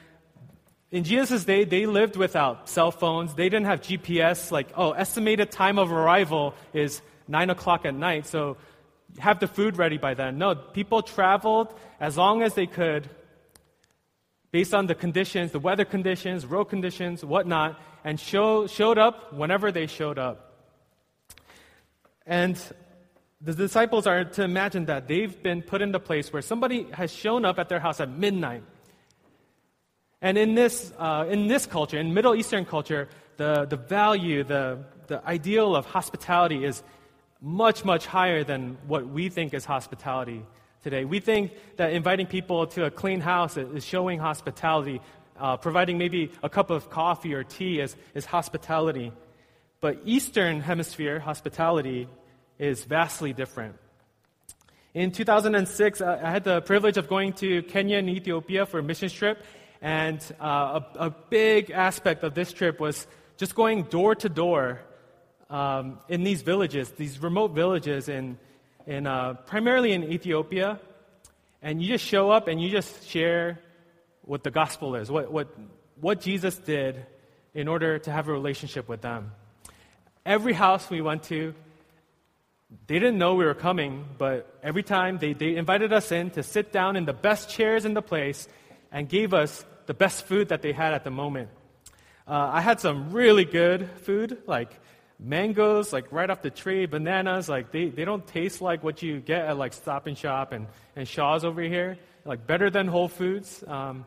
in 0.91 1.05
Jesus' 1.05 1.45
day, 1.45 1.65
they 1.65 1.87
lived 1.87 2.17
without 2.17 2.69
cell 2.69 2.91
phones. 2.91 3.35
They 3.35 3.49
didn't 3.49 3.65
have 3.65 3.81
GPS, 3.81 4.51
like, 4.51 4.69
oh, 4.77 4.93
estimated 4.93 5.51
time 5.51 5.79
of 5.79 5.91
arrival 5.91 6.55
is 6.75 7.01
9 7.29 7.49
o'clock 7.49 7.87
at 7.87 7.95
night, 7.95 8.27
so 8.27 8.59
have 9.19 9.41
the 9.41 9.47
food 9.47 9.79
ready 9.79 9.97
by 9.97 10.13
then. 10.13 10.37
No, 10.37 10.55
people 10.55 11.01
traveled 11.01 11.73
as 11.99 12.19
long 12.19 12.43
as 12.43 12.53
they 12.55 12.67
could 12.67 13.09
based 14.51 14.75
on 14.75 14.87
the 14.87 14.95
conditions, 14.95 15.53
the 15.53 15.59
weather 15.59 15.87
conditions, 15.87 16.45
road 16.45 16.67
conditions, 16.67 17.25
whatnot, 17.25 17.81
and 18.05 18.21
show, 18.21 18.67
showed 18.67 18.99
up 18.99 19.33
whenever 19.33 19.73
they 19.73 19.87
showed 19.87 20.19
up. 20.19 20.53
And 22.27 22.61
the 23.45 23.55
disciples 23.55 24.07
are 24.07 24.25
to 24.25 24.43
imagine 24.43 24.87
that 24.87 25.09
they've 25.09 25.43
been 25.43 25.63
put 25.63 25.83
in 25.83 25.93
the 25.93 26.01
place 26.01 26.33
where 26.33 26.43
somebody 26.43 26.87
has 26.93 27.13
shown 27.13 27.45
up 27.45 27.59
at 27.59 27.69
their 27.69 27.81
house 27.81 28.01
at 28.01 28.09
midnight 28.09 28.63
and 30.23 30.39
in 30.39 30.55
this, 30.55 30.93
uh, 30.99 31.27
in 31.29 31.49
this 31.49 31.67
culture, 31.67 31.99
in 31.99 32.15
Middle 32.15 32.37
Eastern 32.37 32.65
culture, 32.65 33.09
the, 33.39 33.65
the 33.65 33.77
value, 33.77 34.45
the, 34.45 34.79
the 35.09 35.21
ideal 35.27 35.75
of 35.75 35.85
hospitality 35.85 36.65
is 36.65 36.81
much, 37.41 37.85
much 37.85 38.07
higher 38.07 38.45
than 38.45 38.79
what 38.87 39.05
we 39.09 39.29
think 39.29 39.53
is 39.53 39.65
hospitality 39.65 40.47
today. 40.85 41.05
We 41.05 41.19
think 41.19 41.51
that 41.77 41.93
inviting 41.93 42.29
people 42.29 42.69
to 42.69 42.85
a 42.85 42.91
clean 42.91 43.21
house 43.21 43.57
is 43.57 43.85
showing 43.85 44.21
hospitality. 44.21 45.01
uh, 45.41 45.57
providing 45.57 45.99
maybe 45.99 46.31
a 46.45 46.49
cup 46.49 46.71
of 46.71 46.89
coffee 46.89 47.35
or 47.35 47.43
tea 47.43 47.81
is, 47.81 47.97
is 48.15 48.25
hospitality. 48.25 49.11
But 49.81 50.03
Eastern 50.05 50.61
Hemisphere 50.61 51.19
hospitality 51.19 52.07
is 52.59 52.85
vastly 52.85 53.32
different. 53.32 53.76
In 54.94 55.11
2006, 55.11 56.00
uh, 56.00 56.21
I 56.23 56.30
had 56.30 56.44
the 56.44 56.61
privilege 56.61 56.99
of 56.99 57.09
going 57.09 57.32
to 57.35 57.62
Kenya 57.62 57.97
and 57.97 58.11
Ethiopia 58.11 58.66
for 58.66 58.78
a 58.78 58.82
mission 58.82 59.09
trip, 59.09 59.42
and 59.80 60.21
uh, 60.40 60.80
a, 60.97 61.06
a, 61.06 61.11
big 61.11 61.71
aspect 61.71 62.23
of 62.25 62.35
this 62.35 62.52
trip 62.52 62.78
was 62.78 63.06
just 63.38 63.54
going 63.54 63.85
door 63.85 64.14
to 64.14 64.28
door 64.28 64.80
um, 65.49 65.99
in 66.09 66.25
these 66.25 66.42
villages, 66.42 66.90
these 66.90 67.23
remote 67.23 67.52
villages 67.52 68.09
in, 68.09 68.38
in 68.87 69.06
uh, 69.06 69.35
primarily 69.47 69.92
in 69.92 70.04
Ethiopia, 70.04 70.78
and 71.62 71.82
you 71.82 71.88
just 71.88 72.04
show 72.04 72.30
up 72.30 72.49
and 72.49 72.61
you 72.61 72.68
just 72.68 73.09
share 73.09 73.59
what 74.23 74.44
the 74.44 74.50
gospel 74.50 74.94
is, 74.94 75.11
what, 75.11 75.32
what, 75.32 75.49
what 76.00 76.21
Jesus 76.21 76.56
did 76.59 77.04
in 77.54 77.66
order 77.66 77.99
to 77.99 78.11
have 78.11 78.28
a 78.28 78.32
relationship 78.32 78.88
with 78.88 79.00
them. 79.00 79.32
Every 80.25 80.52
house 80.52 80.88
we 80.90 81.00
went 81.00 81.25
to, 81.25 81.54
they 82.87 82.99
didn't 82.99 83.19
know 83.19 83.35
we 83.35 83.45
were 83.45 83.55
coming, 83.55 84.05
but 84.19 84.59
every 84.62 84.83
time 84.83 85.19
they, 85.19 85.33
they 85.33 85.57
invited 85.57 85.93
us 85.93 86.11
in 86.12 86.31
to 86.31 86.43
sit 86.43 86.73
down 86.73 86.97
in 86.97 87.05
the 87.05 87.12
best 87.12 87.50
chairs 87.50 87.85
in 87.85 87.95
the 87.95 88.02
place 88.02 88.49
and 88.91 89.09
gave 89.09 89.35
us 89.35 89.64
the 89.87 89.95
best 89.95 90.25
food 90.26 90.49
that 90.49 90.62
they 90.62 90.73
had 90.73 90.95
at 90.95 91.05
the 91.05 91.11
moment. 91.11 91.49
Uh, 92.26 92.50
I 92.52 92.61
had 92.61 92.81
some 92.81 93.12
really 93.12 93.45
good 93.45 93.91
food, 94.02 94.38
like 94.47 94.71
mangoes, 95.19 95.93
like 95.93 96.11
right 96.12 96.29
off 96.29 96.43
the 96.43 96.50
tree, 96.50 96.87
bananas, 96.87 97.49
like 97.49 97.73
they, 97.73 97.88
they 97.88 98.05
don't 98.05 98.26
taste 98.26 98.61
like 98.61 98.83
what 98.83 99.02
you 99.02 99.21
get 99.21 99.47
at 99.47 99.57
like 99.57 99.73
Stop 99.73 100.07
and 100.07 100.17
Shop 100.17 100.52
and, 100.52 100.67
and 100.97 101.07
Shaw's 101.07 101.45
over 101.45 101.62
here, 101.62 101.99
like 102.25 102.47
better 102.47 102.71
than 102.71 102.87
Whole 102.87 103.09
Foods. 103.09 103.62
Um, 103.67 104.05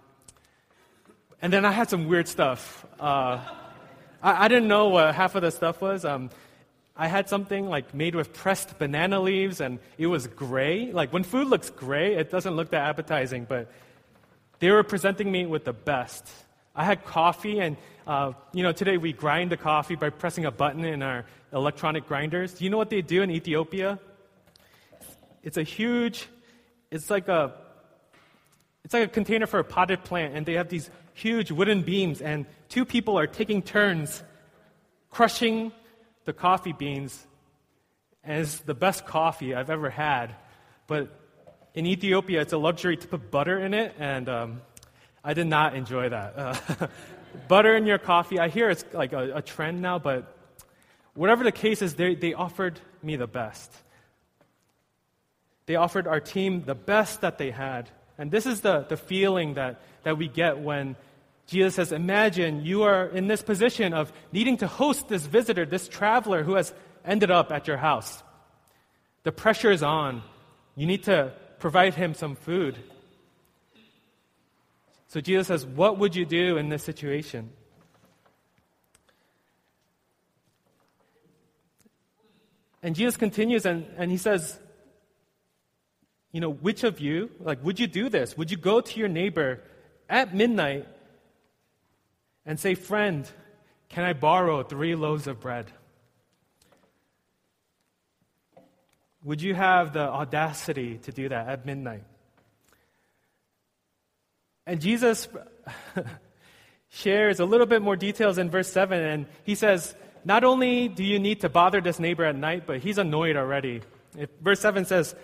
and 1.42 1.52
then 1.52 1.66
I 1.66 1.72
had 1.72 1.90
some 1.90 2.08
weird 2.08 2.28
stuff. 2.28 2.86
Uh, 3.00 3.40
I, 4.22 4.46
I, 4.46 4.48
didn't 4.48 4.68
know 4.68 4.90
what 4.90 5.14
half 5.14 5.36
of 5.36 5.42
the 5.42 5.52
stuff 5.52 5.82
was. 5.82 6.06
Um, 6.06 6.30
I 6.98 7.08
had 7.08 7.28
something 7.28 7.68
like 7.68 7.94
made 7.94 8.16
with 8.16 8.32
pressed 8.34 8.80
banana 8.80 9.20
leaves, 9.20 9.60
and 9.60 9.80
it 9.98 10.08
was 10.08 10.28
gray. 10.28 10.94
Like 10.94 11.12
when 11.12 11.24
food 11.24 11.48
looks 11.48 11.70
gray, 11.70 12.16
it 12.16 12.32
doesn't 12.32 12.56
look 12.56 12.70
that 12.72 12.88
appetizing, 12.88 13.46
but 13.50 13.70
they 14.60 14.72
were 14.72 14.84
presenting 14.84 15.30
me 15.30 15.46
with 15.46 15.66
the 15.66 15.74
best. 15.74 16.30
I 16.74 16.86
had 16.86 17.04
coffee, 17.04 17.60
and 17.60 17.76
uh, 18.08 18.32
you 18.54 18.64
know, 18.64 18.72
today 18.72 18.96
we 18.96 19.12
grind 19.12 19.52
the 19.52 19.58
coffee 19.58 19.96
by 19.96 20.10
pressing 20.10 20.46
a 20.46 20.52
button 20.52 20.86
in 20.86 21.02
our 21.02 21.26
electronic 21.52 22.08
grinders. 22.08 22.54
Do 22.54 22.64
you 22.64 22.70
know 22.70 22.78
what 22.78 22.90
they 22.90 23.02
do 23.02 23.22
in 23.22 23.30
Ethiopia? 23.30 24.00
It's 25.44 25.58
a 25.58 25.64
huge, 25.64 26.28
it's 26.92 27.10
like 27.10 27.28
a, 27.28 27.54
it's 28.86 28.94
like 28.94 29.04
a 29.04 29.12
container 29.12 29.48
for 29.48 29.60
a 29.60 29.66
potted 29.66 30.06
plant, 30.06 30.34
and 30.36 30.46
they 30.46 30.54
have 30.54 30.70
these 30.70 30.90
huge 31.14 31.52
wooden 31.52 31.82
beams, 31.82 32.22
and 32.22 32.46
two 32.70 32.86
people 32.86 33.20
are 33.20 33.28
taking 33.28 33.62
turns 33.62 34.24
crushing 35.10 35.72
the 36.26 36.34
coffee 36.34 36.74
beans. 36.74 37.26
And 38.24 38.42
it's 38.42 38.60
the 38.60 38.74
best 38.74 39.06
coffee 39.06 39.56
I've 39.56 39.70
ever 39.70 39.90
had. 39.90 40.36
But 40.88 41.10
in 41.76 41.86
Ethiopia, 41.86 42.42
it's 42.42 42.54
a 42.54 42.58
luxury 42.58 42.98
to 42.98 43.08
put 43.08 43.30
butter 43.30 43.60
in 43.60 43.74
it, 43.74 43.94
and 44.00 44.30
um, 44.30 44.62
I 45.24 45.34
did 45.34 45.48
not 45.48 45.76
enjoy 45.76 46.10
that. 46.10 46.34
Uh, 46.38 46.88
butter 47.48 47.76
in 47.76 47.86
your 47.86 47.98
coffee, 47.98 48.40
I 48.40 48.48
hear 48.48 48.70
it's 48.70 48.86
like 48.94 49.14
a, 49.14 49.38
a, 49.38 49.42
trend 49.42 49.82
now, 49.82 50.00
but 50.00 50.38
whatever 51.14 51.44
the 51.44 51.52
case 51.52 51.82
is, 51.82 51.96
they, 51.96 52.16
they 52.16 52.34
offered 52.34 52.80
me 53.04 53.18
the 53.18 53.28
best. 53.28 53.72
They 55.66 55.76
offered 55.76 56.08
our 56.08 56.20
team 56.20 56.64
the 56.66 56.76
best 56.76 57.22
that 57.22 57.38
they 57.38 57.52
had. 57.52 57.90
And 58.18 58.32
this 58.32 58.46
is 58.46 58.62
the, 58.62 58.86
the 58.88 58.98
feeling 58.98 59.56
that, 59.56 59.82
that 60.04 60.18
we 60.18 60.28
get 60.28 60.60
when 60.60 60.96
Jesus 61.48 61.76
says, 61.76 61.92
Imagine 61.92 62.66
you 62.66 62.84
are 62.84 63.08
in 63.08 63.28
this 63.28 63.42
position 63.42 63.94
of 63.94 64.12
needing 64.32 64.58
to 64.58 64.68
host 64.68 65.08
this 65.08 65.26
visitor, 65.26 65.66
this 65.66 65.88
traveler 65.88 66.44
who 66.44 66.56
has 66.56 66.74
ended 67.04 67.30
up 67.30 67.52
at 67.52 67.68
your 67.68 67.78
house. 67.78 68.24
The 69.24 69.32
pressure 69.32 69.72
is 69.72 69.84
on. 69.84 70.24
You 70.76 70.88
need 70.88 71.04
to 71.04 71.34
provide 71.60 71.94
him 71.94 72.14
some 72.14 72.36
food. 72.36 72.78
So 75.08 75.22
Jesus 75.22 75.48
says, 75.48 75.66
What 75.66 76.00
would 76.00 76.16
you 76.16 76.26
do 76.26 76.58
in 76.58 76.70
this 76.70 76.84
situation? 76.84 77.52
And 82.82 82.96
Jesus 82.96 83.18
continues 83.18 83.66
and, 83.66 83.86
and 83.98 84.12
he 84.12 84.18
says, 84.18 84.60
You 86.32 86.42
know, 86.42 86.52
which 86.52 86.84
of 86.84 87.00
you, 87.00 87.32
like, 87.40 87.64
would 87.64 87.80
you 87.80 87.88
do 87.88 88.10
this? 88.10 88.38
Would 88.38 88.52
you 88.52 88.58
go 88.58 88.82
to 88.82 89.00
your 89.00 89.10
neighbor 89.10 89.62
at 90.08 90.36
midnight 90.36 90.88
and 92.46 92.60
say, 92.60 92.76
Friend, 92.76 93.30
can 93.90 94.04
I 94.04 94.14
borrow 94.14 94.64
three 94.64 94.96
loaves 94.96 95.28
of 95.28 95.40
bread? 95.40 95.72
Would 99.24 99.42
you 99.42 99.56
have 99.56 99.94
the 99.94 100.02
audacity 100.02 101.00
to 101.00 101.12
do 101.12 101.30
that 101.30 101.48
at 101.48 101.66
midnight? 101.66 102.04
And 104.68 104.80
Jesus 104.80 105.28
shares 106.90 107.40
a 107.40 107.46
little 107.46 107.66
bit 107.66 107.82
more 107.82 107.96
details 107.96 108.38
in 108.38 108.50
verse 108.50 108.72
7, 108.72 109.00
and 109.00 109.26
he 109.44 109.56
says, 109.56 109.96
Not 110.24 110.44
only 110.44 110.88
do 110.88 111.04
you 111.04 111.20
need 111.20 111.42
to 111.42 111.50
bother 111.50 111.82
this 111.82 112.00
neighbor 112.00 112.24
at 112.24 112.36
night, 112.36 112.68
but 112.68 112.80
he's 112.80 113.00
annoyed 113.00 113.36
already. 113.36 113.82
If, 114.18 114.30
verse 114.42 114.60
7 114.60 114.86
says, 114.86 115.16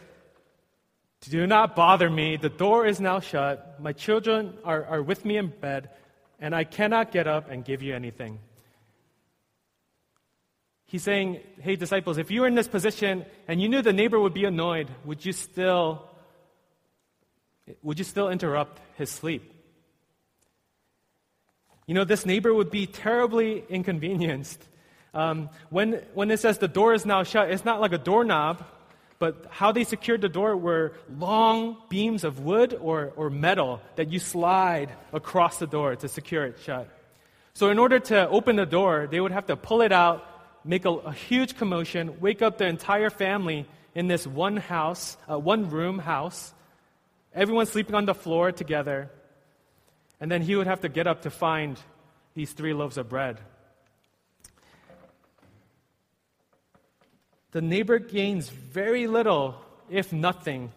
Do 1.21 1.45
not 1.45 1.75
bother 1.75 2.09
me. 2.09 2.37
The 2.37 2.49
door 2.49 2.87
is 2.87 2.99
now 2.99 3.19
shut. 3.19 3.79
My 3.79 3.93
children 3.93 4.57
are, 4.63 4.83
are 4.85 5.01
with 5.03 5.25
me 5.25 5.37
in 5.37 5.47
bed 5.47 5.89
and 6.41 6.55
I 6.55 6.63
cannot 6.63 7.11
get 7.11 7.27
up 7.27 7.49
and 7.49 7.63
give 7.63 7.83
you 7.83 7.95
anything. 7.95 8.39
He's 10.85 11.03
saying, 11.03 11.39
Hey, 11.61 11.77
disciples, 11.77 12.17
if 12.17 12.31
you 12.31 12.41
were 12.41 12.47
in 12.47 12.55
this 12.55 12.67
position 12.67 13.25
and 13.47 13.61
you 13.61 13.69
knew 13.69 13.81
the 13.81 13.93
neighbor 13.93 14.19
would 14.19 14.33
be 14.33 14.43
annoyed, 14.43 14.89
would 15.05 15.23
you 15.23 15.31
still, 15.31 16.09
would 17.83 17.99
you 17.99 18.03
still 18.03 18.29
interrupt 18.29 18.81
his 18.97 19.09
sleep? 19.09 19.53
You 21.87 21.93
know, 21.93 22.03
this 22.03 22.25
neighbor 22.25 22.53
would 22.53 22.71
be 22.71 22.87
terribly 22.87 23.63
inconvenienced. 23.69 24.61
Um, 25.13 25.49
when, 25.69 26.01
when 26.13 26.31
it 26.31 26.39
says 26.39 26.57
the 26.57 26.67
door 26.67 26.93
is 26.93 27.05
now 27.05 27.23
shut, 27.23 27.51
it's 27.51 27.65
not 27.65 27.81
like 27.81 27.93
a 27.93 27.97
doorknob 27.97 28.65
but 29.21 29.45
how 29.51 29.71
they 29.71 29.83
secured 29.83 30.21
the 30.21 30.29
door 30.29 30.57
were 30.57 30.93
long 31.15 31.77
beams 31.89 32.23
of 32.23 32.39
wood 32.39 32.75
or, 32.81 33.13
or 33.15 33.29
metal 33.29 33.79
that 33.95 34.11
you 34.11 34.17
slide 34.17 34.89
across 35.13 35.59
the 35.59 35.67
door 35.67 35.95
to 35.95 36.07
secure 36.07 36.43
it 36.45 36.57
shut. 36.63 36.89
So, 37.53 37.69
in 37.69 37.77
order 37.77 37.99
to 37.99 38.27
open 38.27 38.55
the 38.55 38.65
door, 38.65 39.07
they 39.11 39.21
would 39.21 39.31
have 39.31 39.45
to 39.45 39.55
pull 39.55 39.83
it 39.83 39.91
out, 39.91 40.25
make 40.65 40.85
a, 40.85 40.89
a 40.89 41.13
huge 41.13 41.55
commotion, 41.55 42.19
wake 42.19 42.41
up 42.41 42.57
the 42.57 42.65
entire 42.65 43.11
family 43.11 43.67
in 43.93 44.07
this 44.07 44.25
one 44.25 44.57
house, 44.57 45.17
uh, 45.29 45.37
one 45.37 45.69
room 45.69 45.99
house, 45.99 46.51
everyone 47.31 47.67
sleeping 47.67 47.93
on 47.93 48.05
the 48.05 48.15
floor 48.15 48.51
together. 48.51 49.11
And 50.19 50.31
then 50.31 50.41
he 50.41 50.55
would 50.55 50.65
have 50.65 50.81
to 50.81 50.89
get 50.89 51.05
up 51.05 51.21
to 51.23 51.29
find 51.29 51.79
these 52.33 52.53
three 52.53 52.73
loaves 52.73 52.97
of 52.97 53.07
bread. 53.07 53.37
The 57.51 57.61
neighbor 57.61 57.99
gains 57.99 58.49
very 58.49 59.07
little, 59.07 59.55
if 59.89 60.13
nothing, 60.13 60.71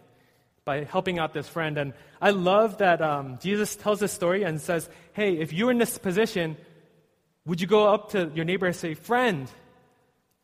by 0.65 0.85
helping 0.85 1.19
out 1.19 1.33
this 1.33 1.49
friend. 1.49 1.79
And 1.79 1.93
I 2.21 2.31
love 2.31 2.79
that 2.79 3.01
um, 3.01 3.39
Jesus 3.41 3.77
tells 3.77 4.01
this 4.01 4.13
story 4.13 4.43
and 4.43 4.61
says, 4.61 4.89
Hey, 5.13 5.37
if 5.39 5.53
you're 5.53 5.71
in 5.71 5.79
this 5.79 5.99
position, 5.99 6.57
would 7.47 7.61
you 7.61 7.67
go 7.67 7.93
up 7.93 8.11
to 8.11 8.31
your 8.35 8.45
neighbor 8.45 8.67
and 8.67 8.75
say, 8.75 8.95
Friend, 8.95 9.49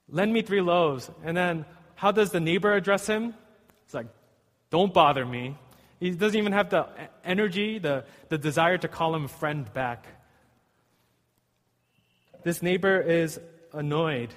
lend 0.09 0.33
me 0.33 0.43
three 0.43 0.61
loaves? 0.61 1.11
And 1.25 1.37
then 1.37 1.65
how 1.97 2.13
does 2.13 2.31
the 2.31 2.41
neighbor 2.41 2.73
address 2.73 3.07
him? 3.07 3.35
It's 3.85 3.95
like, 3.95 4.07
Don't 4.71 4.95
bother 4.95 5.27
me. 5.27 5.57
He 5.99 6.13
doesn't 6.13 6.39
even 6.39 6.53
have 6.53 6.71
the 6.71 6.87
energy, 7.25 7.79
the, 7.79 8.05
the 8.29 8.39
desire 8.39 8.79
to 8.79 8.89
call 8.89 9.15
him 9.15 9.29
friend 9.29 9.71
back. 9.73 10.07
This 12.43 12.63
neighbor 12.63 13.01
is 13.01 13.39
annoyed 13.73 14.31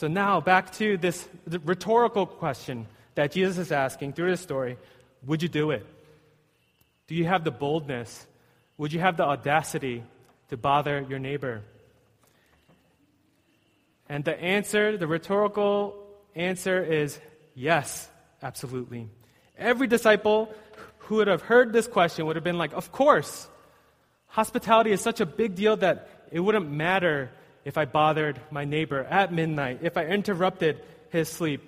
so 0.00 0.08
now 0.08 0.40
back 0.40 0.72
to 0.76 0.96
this 0.96 1.28
rhetorical 1.46 2.24
question 2.24 2.86
that 3.16 3.32
Jesus 3.32 3.58
is 3.58 3.70
asking 3.70 4.14
through 4.14 4.30
this 4.30 4.40
story 4.40 4.78
Would 5.26 5.42
you 5.42 5.48
do 5.50 5.72
it? 5.72 5.84
Do 7.06 7.14
you 7.14 7.26
have 7.26 7.44
the 7.44 7.50
boldness? 7.50 8.26
Would 8.78 8.94
you 8.94 9.00
have 9.00 9.18
the 9.18 9.24
audacity 9.24 10.02
to 10.48 10.56
bother 10.56 11.04
your 11.06 11.18
neighbor? 11.18 11.60
And 14.08 14.24
the 14.24 14.40
answer, 14.40 14.96
the 14.96 15.06
rhetorical 15.06 16.02
answer 16.34 16.82
is 16.82 17.20
yes, 17.54 18.08
absolutely. 18.42 19.06
Every 19.58 19.86
disciple 19.86 20.50
who 21.00 21.16
would 21.16 21.28
have 21.28 21.42
heard 21.42 21.74
this 21.74 21.86
question 21.86 22.24
would 22.24 22.36
have 22.36 22.44
been 22.44 22.56
like, 22.56 22.72
Of 22.72 22.90
course. 22.90 23.46
Hospitality 24.28 24.92
is 24.92 25.02
such 25.02 25.20
a 25.20 25.26
big 25.26 25.56
deal 25.56 25.76
that 25.76 26.08
it 26.32 26.40
wouldn't 26.40 26.70
matter 26.70 27.32
if 27.64 27.76
I 27.76 27.84
bothered 27.84 28.40
my 28.50 28.64
neighbor 28.64 29.04
at 29.04 29.32
midnight, 29.32 29.80
if 29.82 29.96
I 29.96 30.06
interrupted 30.06 30.80
his 31.10 31.28
sleep. 31.28 31.62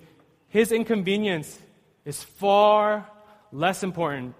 His 0.49 0.71
inconvenience 0.71 1.59
is 2.05 2.23
far 2.23 3.09
less 3.51 3.83
important 3.83 4.35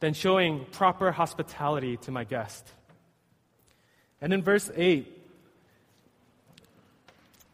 than 0.00 0.14
showing 0.14 0.64
proper 0.72 1.12
hospitality 1.12 1.96
to 1.98 2.10
my 2.10 2.24
guest. 2.24 2.66
And 4.20 4.32
in 4.32 4.42
verse 4.42 4.70
8, 4.74 5.10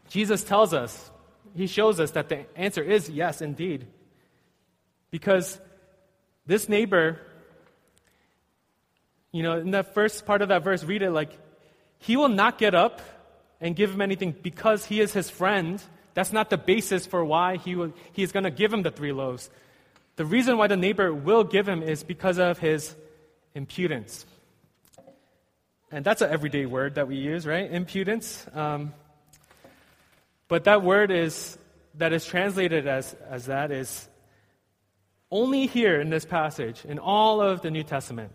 Jesus 0.09 0.43
tells 0.43 0.73
us, 0.73 1.09
he 1.55 1.67
shows 1.67 1.99
us 1.99 2.11
that 2.11 2.29
the 2.29 2.45
answer 2.55 2.83
is 2.83 3.09
yes, 3.09 3.41
indeed. 3.41 3.87
Because 5.09 5.59
this 6.45 6.69
neighbor, 6.69 7.19
you 9.31 9.43
know, 9.43 9.57
in 9.57 9.71
the 9.71 9.83
first 9.83 10.25
part 10.25 10.41
of 10.41 10.49
that 10.49 10.63
verse, 10.63 10.83
read 10.83 11.01
it 11.01 11.11
like, 11.11 11.37
he 11.99 12.17
will 12.17 12.29
not 12.29 12.57
get 12.57 12.73
up 12.73 13.01
and 13.61 13.75
give 13.75 13.91
him 13.93 14.01
anything 14.01 14.35
because 14.41 14.85
he 14.85 14.99
is 14.99 15.13
his 15.13 15.29
friend. 15.29 15.81
That's 16.13 16.33
not 16.33 16.49
the 16.49 16.57
basis 16.57 17.05
for 17.05 17.23
why 17.23 17.57
he, 17.57 17.75
will, 17.75 17.93
he 18.11 18.23
is 18.23 18.31
going 18.31 18.43
to 18.43 18.51
give 18.51 18.73
him 18.73 18.81
the 18.81 18.91
three 18.91 19.13
loaves. 19.13 19.49
The 20.17 20.25
reason 20.25 20.57
why 20.57 20.67
the 20.67 20.75
neighbor 20.75 21.13
will 21.13 21.43
give 21.43 21.69
him 21.69 21.81
is 21.81 22.03
because 22.03 22.37
of 22.37 22.57
his 22.57 22.95
impudence. 23.55 24.25
And 25.91 26.03
that's 26.03 26.21
an 26.21 26.31
everyday 26.31 26.65
word 26.65 26.95
that 26.95 27.07
we 27.07 27.15
use, 27.15 27.45
right? 27.45 27.71
Impudence. 27.71 28.45
Um, 28.53 28.93
but 30.47 30.65
that 30.65 30.81
word 30.81 31.11
is 31.11 31.57
that 31.95 32.13
is 32.13 32.25
translated 32.25 32.87
as, 32.87 33.13
as 33.29 33.45
that 33.45 33.71
is 33.71 34.07
only 35.29 35.67
here 35.67 35.99
in 35.99 36.09
this 36.09 36.25
passage, 36.25 36.83
in 36.85 36.99
all 36.99 37.41
of 37.41 37.61
the 37.61 37.71
New 37.71 37.83
Testament. 37.83 38.31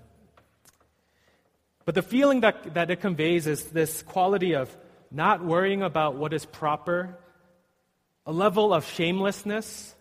But 1.85 1.95
the 1.95 2.03
feeling 2.03 2.41
that, 2.41 2.75
that 2.75 2.91
it 2.91 3.01
conveys 3.01 3.47
is 3.47 3.65
this 3.65 4.03
quality 4.03 4.55
of 4.55 4.75
not 5.11 5.45
worrying 5.45 5.83
about 5.83 6.17
what 6.17 6.33
is 6.33 6.45
proper, 6.45 7.17
a 8.25 8.33
level 8.33 8.73
of 8.73 8.87
shamelessness, 8.87 9.95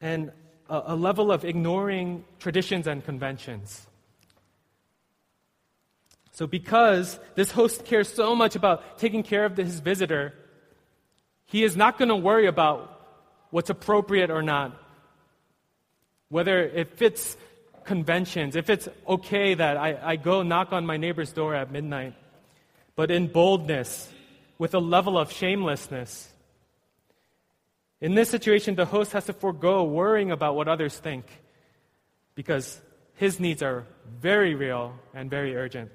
and 0.00 0.30
a, 0.68 0.82
a 0.86 0.96
level 0.96 1.32
of 1.32 1.44
ignoring 1.44 2.24
traditions 2.38 2.86
and 2.86 3.04
conventions. 3.04 3.86
So, 6.32 6.46
because 6.46 7.18
this 7.34 7.50
host 7.50 7.86
cares 7.86 8.12
so 8.12 8.36
much 8.36 8.56
about 8.56 8.98
taking 8.98 9.22
care 9.22 9.46
of 9.46 9.56
his 9.56 9.80
visitor, 9.80 10.34
he 11.46 11.64
is 11.64 11.76
not 11.76 11.96
going 11.96 12.10
to 12.10 12.16
worry 12.16 12.46
about 12.46 12.92
what's 13.50 13.70
appropriate 13.70 14.30
or 14.30 14.42
not, 14.42 14.78
whether 16.28 16.62
it 16.62 16.98
fits 16.98 17.36
conventions, 17.84 18.56
if 18.56 18.68
it's 18.68 18.88
okay 19.08 19.54
that 19.54 19.76
I, 19.76 19.98
I 20.02 20.16
go 20.16 20.42
knock 20.42 20.72
on 20.72 20.84
my 20.84 20.96
neighbor's 20.96 21.32
door 21.32 21.54
at 21.54 21.70
midnight, 21.72 22.14
but 22.96 23.10
in 23.10 23.28
boldness, 23.28 24.10
with 24.58 24.74
a 24.74 24.78
level 24.78 25.18
of 25.18 25.30
shamelessness. 25.30 26.28
In 28.00 28.14
this 28.14 28.30
situation, 28.30 28.74
the 28.74 28.86
host 28.86 29.12
has 29.12 29.26
to 29.26 29.32
forego 29.32 29.84
worrying 29.84 30.30
about 30.30 30.56
what 30.56 30.68
others 30.68 30.96
think 30.96 31.26
because 32.34 32.80
his 33.14 33.40
needs 33.40 33.62
are 33.62 33.86
very 34.20 34.54
real 34.54 34.94
and 35.14 35.30
very 35.30 35.56
urgent. 35.56 35.90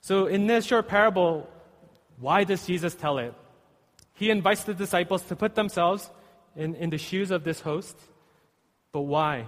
So, 0.00 0.26
in 0.26 0.46
this 0.46 0.64
short 0.64 0.88
parable, 0.88 1.48
why 2.18 2.44
does 2.44 2.66
Jesus 2.66 2.94
tell 2.94 3.18
it? 3.18 3.34
He 4.14 4.30
invites 4.30 4.64
the 4.64 4.74
disciples 4.74 5.22
to 5.24 5.36
put 5.36 5.54
themselves 5.54 6.10
in, 6.56 6.74
in 6.74 6.90
the 6.90 6.98
shoes 6.98 7.30
of 7.30 7.44
this 7.44 7.60
host. 7.60 7.96
But 8.92 9.02
why? 9.02 9.46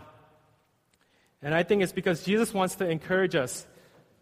And 1.42 1.54
I 1.54 1.62
think 1.62 1.82
it's 1.82 1.92
because 1.92 2.24
Jesus 2.24 2.54
wants 2.54 2.76
to 2.76 2.88
encourage 2.88 3.34
us 3.34 3.66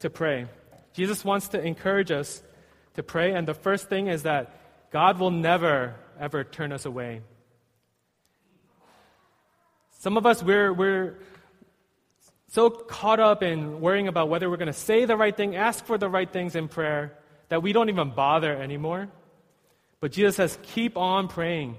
to 0.01 0.11
pray. 0.11 0.47
Jesus 0.93 1.25
wants 1.25 1.49
to 1.49 1.61
encourage 1.61 2.11
us 2.11 2.43
to 2.95 3.03
pray, 3.03 3.33
and 3.33 3.47
the 3.47 3.55
first 3.55 3.89
thing 3.89 4.09
is 4.09 4.25
that 4.25 4.57
God 4.91 5.19
will 5.19 5.31
never, 5.31 5.95
ever 6.19 6.45
turn 6.45 6.73
us 6.73 6.85
away. 6.85 7.23
Some 10.01 10.17
of 10.17 10.27
us, 10.27 10.43
we're, 10.43 10.73
we're 10.73 11.19
so 12.49 12.71
caught 12.71 13.21
up 13.21 13.43
in 13.43 13.81
worrying 13.81 14.09
about 14.09 14.29
whether 14.29 14.51
we're 14.51 14.57
going 14.57 14.67
to 14.67 14.73
say 14.73 15.05
the 15.05 15.17
right 15.17 15.37
thing, 15.37 15.55
ask 15.55 15.85
for 15.85 15.99
the 15.99 16.09
right 16.09 16.31
things 16.31 16.57
in 16.57 16.69
prayer, 16.69 17.17
that 17.49 17.63
we 17.63 17.73
don't 17.73 17.89
even 17.89 18.11
bother 18.11 18.57
anymore. 18.57 19.09
But 20.01 20.13
Jesus 20.13 20.37
says, 20.37 20.59
keep 20.63 20.97
on 20.97 21.29
praying 21.29 21.77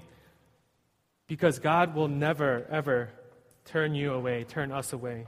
because 1.28 1.60
God 1.60 1.96
will 1.96 2.08
never, 2.08 2.66
ever 2.70 3.10
turn 3.66 3.96
you 3.96 4.14
away, 4.14 4.44
turn 4.44 4.72
us 4.72 4.94
away. 4.94 5.26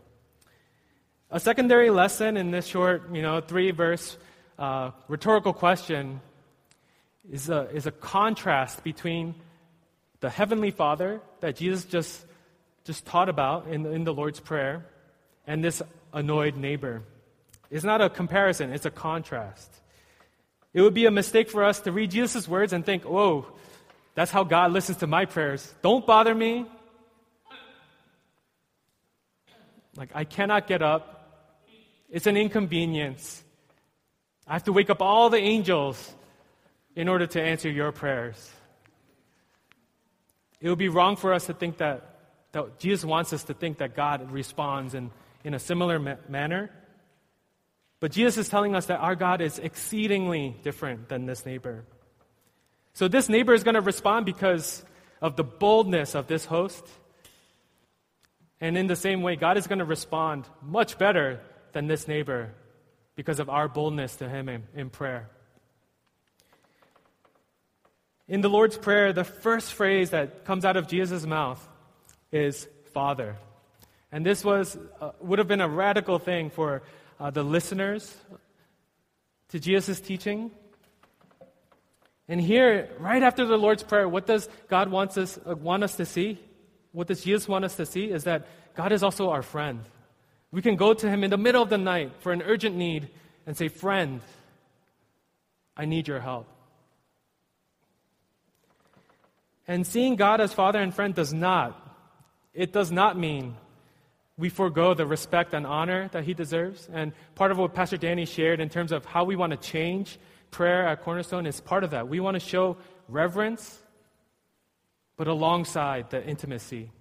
A 1.33 1.39
secondary 1.39 1.89
lesson 1.89 2.37
in 2.37 2.51
this 2.51 2.67
short, 2.67 3.11
you 3.11 3.23
know, 3.23 3.41
three 3.41 3.71
verse 3.71 4.17
uh, 4.59 4.91
rhetorical 5.07 5.51
question 5.51 6.21
is 7.27 7.49
a, 7.49 7.67
is 7.71 7.87
a 7.87 7.91
contrast 7.91 8.83
between 8.83 9.33
the 10.19 10.29
Heavenly 10.29 10.69
Father 10.69 11.21
that 11.39 11.55
Jesus 11.55 11.85
just, 11.85 12.23
just 12.83 13.07
taught 13.07 13.29
about 13.29 13.65
in, 13.67 13.83
in 13.87 14.03
the 14.03 14.13
Lord's 14.13 14.39
Prayer 14.39 14.85
and 15.47 15.63
this 15.63 15.81
annoyed 16.13 16.55
neighbor. 16.55 17.01
It's 17.71 17.83
not 17.83 17.99
a 17.99 18.11
comparison, 18.11 18.71
it's 18.71 18.85
a 18.85 18.91
contrast. 18.91 19.73
It 20.71 20.81
would 20.81 20.93
be 20.93 21.07
a 21.07 21.11
mistake 21.11 21.49
for 21.49 21.63
us 21.63 21.79
to 21.79 21.91
read 21.91 22.11
Jesus' 22.11 22.47
words 22.47 22.73
and 22.73 22.85
think, 22.85 23.05
whoa, 23.05 23.47
that's 24.13 24.29
how 24.29 24.43
God 24.43 24.71
listens 24.71 24.99
to 24.99 25.07
my 25.07 25.25
prayers. 25.25 25.73
Don't 25.81 26.05
bother 26.05 26.35
me. 26.35 26.67
Like, 29.97 30.11
I 30.13 30.25
cannot 30.25 30.67
get 30.67 30.83
up. 30.83 31.21
It's 32.13 32.27
an 32.27 32.37
inconvenience. 32.37 33.43
I 34.45 34.53
have 34.53 34.65
to 34.65 34.71
wake 34.71 34.91
up 34.91 35.01
all 35.01 35.31
the 35.31 35.39
angels 35.39 36.13
in 36.95 37.07
order 37.09 37.25
to 37.25 37.41
answer 37.41 37.71
your 37.71 37.91
prayers. 37.91 38.51
It 40.61 40.69
would 40.69 40.77
be 40.77 40.89
wrong 40.89 41.15
for 41.15 41.33
us 41.33 41.47
to 41.47 41.55
think 41.55 41.77
that, 41.77 42.19
that 42.51 42.77
Jesus 42.77 43.03
wants 43.03 43.33
us 43.33 43.45
to 43.45 43.55
think 43.55 43.79
that 43.79 43.95
God 43.95 44.31
responds 44.31 44.93
in, 44.93 45.09
in 45.43 45.55
a 45.55 45.59
similar 45.59 45.97
ma- 45.97 46.17
manner. 46.29 46.69
But 47.99 48.11
Jesus 48.11 48.37
is 48.37 48.47
telling 48.47 48.75
us 48.75 48.85
that 48.85 48.99
our 48.99 49.15
God 49.15 49.41
is 49.41 49.57
exceedingly 49.57 50.55
different 50.61 51.09
than 51.09 51.25
this 51.25 51.47
neighbor. 51.47 51.83
So 52.93 53.07
this 53.07 53.27
neighbor 53.27 53.55
is 53.55 53.63
going 53.63 53.73
to 53.73 53.81
respond 53.81 54.27
because 54.27 54.85
of 55.19 55.35
the 55.35 55.43
boldness 55.43 56.13
of 56.13 56.27
this 56.27 56.45
host. 56.45 56.87
And 58.61 58.77
in 58.77 58.85
the 58.85 58.95
same 58.95 59.23
way, 59.23 59.35
God 59.35 59.57
is 59.57 59.65
going 59.65 59.79
to 59.79 59.85
respond 59.85 60.47
much 60.61 60.99
better 60.99 61.41
than 61.73 61.87
this 61.87 62.07
neighbor 62.07 62.51
because 63.15 63.39
of 63.39 63.49
our 63.49 63.67
boldness 63.67 64.15
to 64.17 64.29
Him 64.29 64.49
in, 64.49 64.63
in 64.75 64.89
prayer. 64.89 65.29
In 68.27 68.41
the 68.41 68.49
Lord's 68.49 68.77
Prayer, 68.77 69.11
the 69.11 69.25
first 69.25 69.73
phrase 69.73 70.11
that 70.11 70.45
comes 70.45 70.63
out 70.63 70.77
of 70.77 70.87
Jesus' 70.87 71.25
mouth 71.25 71.67
is 72.31 72.67
Father. 72.93 73.35
And 74.11 74.25
this 74.25 74.45
was, 74.45 74.77
uh, 75.01 75.11
would 75.19 75.39
have 75.39 75.47
been 75.47 75.61
a 75.61 75.67
radical 75.67 76.19
thing 76.19 76.49
for 76.49 76.83
uh, 77.19 77.31
the 77.31 77.43
listeners 77.43 78.15
to 79.49 79.59
Jesus' 79.59 79.99
teaching. 79.99 80.51
And 82.27 82.39
here, 82.39 82.89
right 82.99 83.21
after 83.21 83.45
the 83.45 83.57
Lord's 83.57 83.83
Prayer, 83.83 84.07
what 84.07 84.25
does 84.25 84.47
God 84.69 84.89
wants 84.89 85.17
us, 85.17 85.37
uh, 85.45 85.55
want 85.55 85.83
us 85.83 85.97
to 85.97 86.05
see? 86.05 86.39
What 86.93 87.07
does 87.07 87.23
Jesus 87.23 87.47
want 87.47 87.65
us 87.65 87.75
to 87.75 87.85
see 87.85 88.05
is 88.05 88.23
that 88.23 88.47
God 88.75 88.91
is 88.91 89.03
also 89.03 89.31
our 89.31 89.41
friend. 89.41 89.81
We 90.53 90.61
can 90.61 90.75
go 90.75 90.93
to 90.93 91.09
him 91.09 91.23
in 91.23 91.31
the 91.31 91.37
middle 91.37 91.63
of 91.63 91.69
the 91.69 91.79
night 91.79 92.11
for 92.19 92.31
an 92.31 92.43
urgent 92.43 92.75
need 92.75 93.09
and 93.47 93.57
say, 93.57 93.69
Friend, 93.69 94.21
I 95.75 95.85
need 95.85 96.07
your 96.07 96.19
help. 96.19 96.47
And 99.67 99.85
seeing 99.87 100.15
God 100.15 100.41
as 100.41 100.53
Father 100.53 100.79
and 100.79 100.93
friend 100.93 101.15
does 101.15 101.33
not, 101.33 101.97
it 102.53 102.71
does 102.71 102.91
not 102.91 103.17
mean 103.17 103.55
we 104.37 104.49
forego 104.49 104.93
the 104.93 105.07
respect 105.07 105.55
and 105.55 105.65
honor 105.65 106.09
that 106.09 106.23
he 106.23 106.35
deserves. 106.35 106.87
And 106.93 107.13
part 107.33 107.49
of 107.49 107.57
what 107.57 107.73
Pastor 107.73 107.97
Danny 107.97 108.25
shared 108.25 108.59
in 108.59 108.69
terms 108.69 108.91
of 108.91 109.05
how 109.05 109.23
we 109.23 109.35
want 109.35 109.51
to 109.51 109.57
change 109.57 110.19
prayer 110.51 110.85
at 110.85 111.01
Cornerstone 111.01 111.47
is 111.47 111.61
part 111.61 111.83
of 111.83 111.89
that. 111.91 112.07
We 112.07 112.19
want 112.19 112.35
to 112.35 112.39
show 112.39 112.77
reverence, 113.09 113.81
but 115.17 115.27
alongside 115.27 116.11
the 116.11 116.23
intimacy 116.23 116.91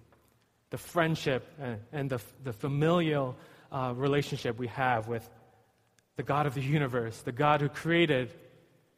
the 0.73 0.77
friendship 0.79 1.47
and, 1.91 2.09
the, 2.09 2.19
the 2.43 2.51
familial 2.51 3.37
uh, 3.71 3.93
relationship 3.95 4.57
we 4.57 4.65
have 4.65 5.07
with 5.07 5.29
the 6.15 6.23
God 6.23 6.47
of 6.47 6.55
the 6.55 6.63
universe, 6.63 7.21
the 7.21 7.31
God 7.31 7.61
who 7.61 7.69
created 7.69 8.33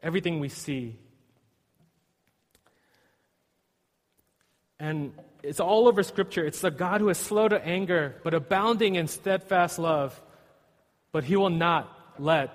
everything 0.02 0.40
we 0.40 0.48
see. 0.48 0.96
And 4.80 5.12
it's 5.44 5.60
all 5.60 5.90
over 5.90 6.02
Scripture. 6.02 6.46
It's 6.46 6.62
the 6.62 6.72
God 6.72 7.02
who 7.02 7.10
is 7.10 7.18
slow 7.18 7.50
to 7.50 7.62
anger, 7.62 8.16
but 8.24 8.34
abounding 8.34 8.96
in 8.96 9.10
steadfast 9.10 9.78
love. 9.78 10.18
But 11.12 11.26
he 11.26 11.36
will 11.36 11.50
not 11.50 11.94
let 12.18 12.52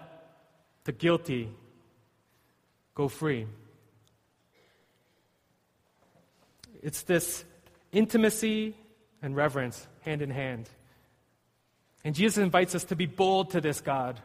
the 0.84 0.92
guilty 0.92 1.50
go 2.94 3.08
free. 3.08 3.44
It's 6.82 7.02
this 7.02 7.44
intimacy 7.92 8.76
and 9.22 9.36
reverence 9.36 9.86
hand 10.00 10.22
in 10.22 10.30
hand. 10.30 10.68
And 12.04 12.14
Jesus 12.14 12.38
invites 12.38 12.74
us 12.74 12.84
to 12.84 12.96
be 12.96 13.06
bold 13.06 13.50
to 13.50 13.60
this 13.60 13.80
God. 13.80 14.20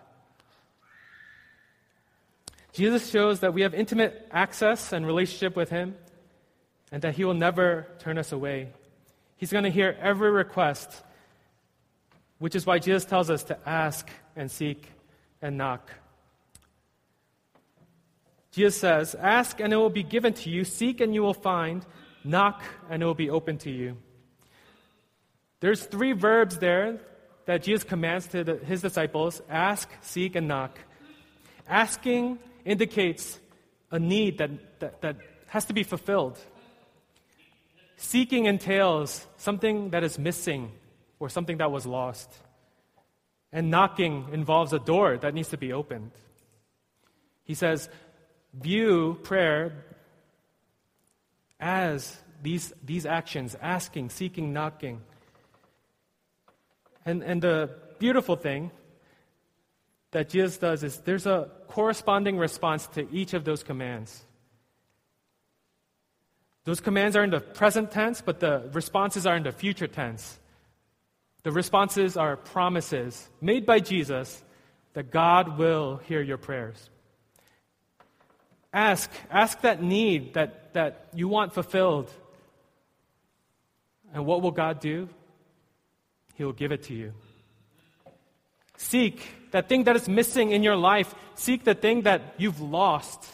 Jesus 2.73 3.10
shows 3.10 3.39
that 3.39 3.53
we 3.53 3.62
have 3.62 3.73
intimate 3.73 4.27
access 4.31 4.91
and 4.91 5.05
relationship 5.05 5.55
with 5.55 5.69
Him 5.69 5.95
and 6.91 7.01
that 7.01 7.15
He 7.15 7.23
will 7.23 7.34
never 7.34 7.88
turn 7.99 8.17
us 8.17 8.31
away. 8.31 8.69
He's 9.38 9.51
going 9.51 9.63
to 9.63 9.69
hear 9.69 9.97
every 9.99 10.31
request, 10.31 11.03
which 12.39 12.55
is 12.55 12.65
why 12.65 12.79
Jesus 12.79 13.05
tells 13.05 13.29
us 13.29 13.43
to 13.45 13.58
ask 13.67 14.10
and 14.36 14.49
seek 14.49 14.89
and 15.41 15.58
knock. 15.58 15.91
Jesus 18.51 18.77
says, 18.77 19.15
Ask 19.15 19.60
and 19.60 19.73
it 19.73 19.75
will 19.75 19.89
be 19.89 20.03
given 20.03 20.34
to 20.34 20.49
you, 20.49 20.63
seek 20.63 21.01
and 21.01 21.13
you 21.13 21.21
will 21.21 21.34
find, 21.34 21.86
knock 22.23 22.63
and 22.89 23.03
it 23.03 23.05
will 23.05 23.13
be 23.13 23.29
open 23.29 23.58
to 23.60 23.71
you. 23.71 23.97
There's 25.65 25.84
three 25.84 26.12
verbs 26.12 26.60
there 26.60 26.99
that 27.45 27.63
Jesus 27.63 27.84
commands 27.84 28.28
to 28.28 28.43
the, 28.43 28.58
his 28.58 28.84
disciples 28.84 29.41
ask, 29.49 29.89
seek, 30.01 30.36
and 30.36 30.47
knock. 30.47 30.78
Asking 31.67 32.38
indicates 32.63 33.39
a 33.89 33.97
need 33.97 34.38
that, 34.38 34.51
that, 34.80 35.01
that 35.01 35.17
has 35.47 35.65
to 35.65 35.73
be 35.73 35.82
fulfilled. 35.82 36.38
Seeking 37.97 38.45
entails 38.45 39.25
something 39.38 39.89
that 39.89 40.04
is 40.04 40.19
missing 40.19 40.71
or 41.19 41.30
something 41.30 41.58
that 41.58 41.71
was 41.71 41.88
lost. 41.88 42.32
And 43.51 43.71
knocking 43.71 44.28
involves 44.34 44.71
a 44.71 44.78
door 44.78 45.17
that 45.17 45.34
needs 45.34 45.49
to 45.49 45.58
be 45.58 45.73
opened. 45.73 46.12
He 47.43 47.56
says, 47.56 47.89
view 48.54 49.17
prayer 49.23 49.84
as 51.60 52.15
these, 52.43 52.71
these 52.84 53.08
actions 53.08 53.58
asking, 53.60 54.12
seeking, 54.12 54.54
knocking. 54.54 55.01
And, 57.05 57.23
and 57.23 57.41
the 57.41 57.69
beautiful 57.99 58.35
thing 58.35 58.71
that 60.11 60.29
Jesus 60.29 60.57
does 60.57 60.83
is 60.83 60.97
there's 60.99 61.25
a 61.27 61.49
corresponding 61.67 62.37
response 62.37 62.87
to 62.87 63.07
each 63.11 63.33
of 63.33 63.43
those 63.43 63.63
commands. 63.63 64.23
Those 66.63 66.79
commands 66.79 67.15
are 67.15 67.23
in 67.23 67.29
the 67.29 67.41
present 67.41 67.91
tense, 67.91 68.21
but 68.21 68.39
the 68.39 68.69
responses 68.73 69.27
are 69.27 69.35
in 69.35 69.43
the 69.43 69.51
future 69.51 69.87
tense. 69.87 70.39
The 71.43 71.51
responses 71.51 72.17
are 72.17 72.37
promises 72.37 73.29
made 73.39 73.67
by 73.67 73.79
Jesus 73.79 74.43
that 74.93 75.11
God 75.11 75.59
will 75.59 75.97
hear 75.97 76.21
your 76.21 76.37
prayers. 76.37 76.89
Ask, 78.73 79.11
ask 79.29 79.61
that 79.61 79.81
need 79.81 80.33
that, 80.33 80.73
that 80.73 81.07
you 81.13 81.27
want 81.27 81.53
fulfilled. 81.53 82.11
And 84.13 84.25
what 84.25 84.41
will 84.41 84.51
God 84.51 84.79
do? 84.79 85.07
He 86.36 86.43
will 86.43 86.54
give 86.54 86.71
it 86.71 86.84
to 86.84 86.93
you. 86.93 87.13
Seek 88.78 89.21
that 89.52 89.67
thing 89.69 89.86
that 89.86 89.95
is 89.95 90.08
missing 90.08 90.52
in 90.52 90.63
your 90.63 90.76
life. 90.76 91.15
Seek 91.36 91.63
the 91.63 91.74
thing 91.74 92.04
that 92.04 92.36
you've 92.38 92.62
lost. 92.62 93.26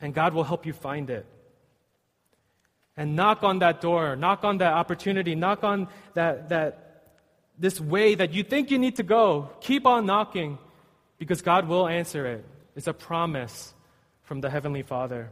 And 0.00 0.12
God 0.12 0.34
will 0.34 0.44
help 0.44 0.66
you 0.66 0.72
find 0.72 1.08
it 1.10 1.26
and 2.96 3.16
knock 3.16 3.42
on 3.42 3.60
that 3.60 3.80
door, 3.80 4.16
knock 4.16 4.44
on 4.44 4.58
that 4.58 4.72
opportunity, 4.72 5.34
knock 5.34 5.62
on 5.64 5.88
that, 6.14 6.48
that 6.48 7.04
this 7.58 7.80
way 7.80 8.14
that 8.14 8.32
you 8.32 8.42
think 8.42 8.70
you 8.70 8.78
need 8.78 8.96
to 8.96 9.02
go. 9.02 9.50
Keep 9.60 9.86
on 9.86 10.06
knocking 10.06 10.58
because 11.18 11.42
God 11.42 11.68
will 11.68 11.86
answer 11.86 12.26
it. 12.26 12.44
It's 12.74 12.86
a 12.86 12.92
promise 12.92 13.72
from 14.22 14.40
the 14.40 14.50
Heavenly 14.50 14.82
Father. 14.82 15.30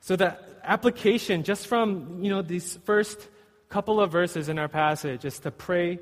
So 0.00 0.16
the 0.16 0.38
application 0.68 1.42
just 1.42 1.66
from 1.66 2.22
you 2.22 2.30
know 2.30 2.42
these 2.42 2.78
first 2.84 3.28
couple 3.68 4.00
of 4.00 4.12
verses 4.12 4.48
in 4.48 4.58
our 4.58 4.68
passage 4.68 5.24
is 5.24 5.38
to 5.40 5.50
pray 5.50 5.98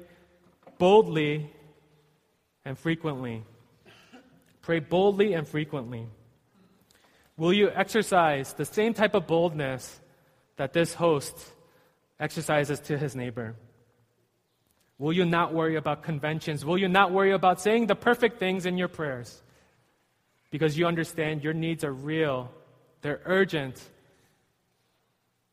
boldly 0.79 1.51
and 2.65 2.79
frequently. 2.79 3.45
Pray 4.61 4.81
boldly 4.81 5.33
and 5.35 5.47
frequently. 5.47 6.07
Will 7.37 7.53
you 7.53 7.71
exercise 7.71 8.53
the 8.55 8.65
same 8.65 8.93
type 8.93 9.15
of 9.15 9.27
boldness 9.27 10.01
that 10.57 10.73
this 10.73 10.95
host 10.95 11.37
exercises 12.19 12.81
to 12.81 12.99
his 12.99 13.15
neighbor? 13.15 13.55
Will 14.99 15.13
you 15.13 15.25
not 15.25 15.53
worry 15.53 15.77
about 15.77 16.03
conventions? 16.03 16.65
Will 16.65 16.79
you 16.79 16.89
not 16.89 17.13
worry 17.13 17.33
about 17.33 17.61
saying 17.61 17.87
the 17.87 17.95
perfect 17.95 18.39
things 18.39 18.67
in 18.67 18.79
your 18.79 18.89
prayers? 18.89 19.43
Because 20.51 20.79
you 20.79 20.87
understand 20.87 21.45
your 21.45 21.53
needs 21.53 21.85
are 21.85 21.93
real, 21.93 22.51
they're 23.03 23.21
urgent, 23.27 23.83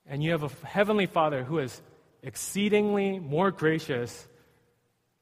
and 0.07 0.23
you 0.23 0.31
have 0.31 0.43
a 0.43 0.49
heavenly 0.65 1.05
Father 1.05 1.43
who 1.43 1.59
is 1.59 1.81
exceedingly 2.21 3.19
more 3.19 3.51
gracious 3.51 4.27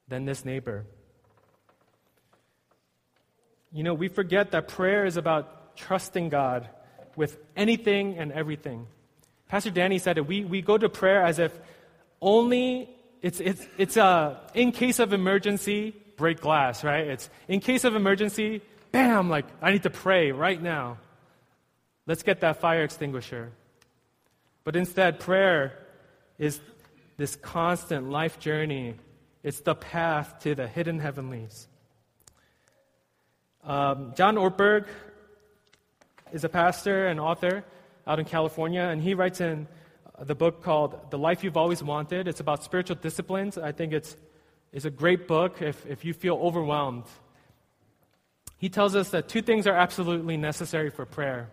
than 0.07 0.25
this 0.25 0.45
neighbor. 0.45 0.85
You 3.71 3.83
know, 3.83 3.93
we 3.93 4.07
forget 4.07 4.51
that 4.51 4.67
prayer 4.67 5.05
is 5.05 5.17
about 5.17 5.77
trusting 5.77 6.29
God 6.29 6.67
with 7.15 7.37
anything 7.55 8.17
and 8.17 8.31
everything. 8.31 8.87
Pastor 9.47 9.69
Danny 9.69 9.99
said 9.99 10.17
it. 10.17 10.27
We, 10.27 10.43
we 10.43 10.61
go 10.61 10.77
to 10.77 10.89
prayer 10.89 11.23
as 11.23 11.39
if 11.39 11.57
only 12.21 12.89
it's, 13.21 13.39
it's, 13.39 13.65
it's 13.77 13.97
a, 13.97 14.39
in 14.53 14.71
case 14.71 14.99
of 14.99 15.13
emergency, 15.13 15.95
break 16.17 16.41
glass, 16.41 16.83
right? 16.83 17.07
It's 17.07 17.29
in 17.47 17.59
case 17.59 17.83
of 17.83 17.95
emergency, 17.95 18.61
bam, 18.91 19.29
like, 19.29 19.45
I 19.61 19.71
need 19.71 19.83
to 19.83 19.89
pray 19.89 20.31
right 20.31 20.61
now. 20.61 20.97
Let's 22.07 22.23
get 22.23 22.41
that 22.41 22.59
fire 22.59 22.83
extinguisher. 22.83 23.51
But 24.63 24.75
instead, 24.75 25.19
prayer 25.19 25.77
is 26.37 26.59
this 27.17 27.35
constant 27.35 28.09
life 28.09 28.39
journey. 28.39 28.95
It's 29.43 29.61
the 29.61 29.75
path 29.75 30.39
to 30.41 30.55
the 30.55 30.67
hidden 30.67 30.99
heavenlies. 30.99 31.67
Um, 33.63 34.13
John 34.15 34.35
Ortberg 34.35 34.87
is 36.31 36.43
a 36.43 36.49
pastor 36.49 37.07
and 37.07 37.19
author 37.19 37.63
out 38.07 38.19
in 38.19 38.25
California, 38.25 38.81
and 38.81 39.01
he 39.01 39.13
writes 39.13 39.41
in 39.41 39.67
the 40.19 40.35
book 40.35 40.63
called 40.63 41.11
The 41.11 41.17
Life 41.17 41.43
You've 41.43 41.57
Always 41.57 41.83
Wanted. 41.83 42.27
It's 42.27 42.39
about 42.39 42.63
spiritual 42.63 42.95
disciplines. 42.95 43.57
I 43.57 43.71
think 43.71 43.93
it's, 43.93 44.15
it's 44.71 44.85
a 44.85 44.91
great 44.91 45.27
book 45.27 45.61
if, 45.61 45.85
if 45.85 46.05
you 46.05 46.13
feel 46.13 46.35
overwhelmed. 46.35 47.05
He 48.57 48.69
tells 48.69 48.95
us 48.95 49.09
that 49.09 49.27
two 49.27 49.41
things 49.41 49.65
are 49.65 49.73
absolutely 49.73 50.37
necessary 50.37 50.89
for 50.89 51.05
prayer 51.05 51.49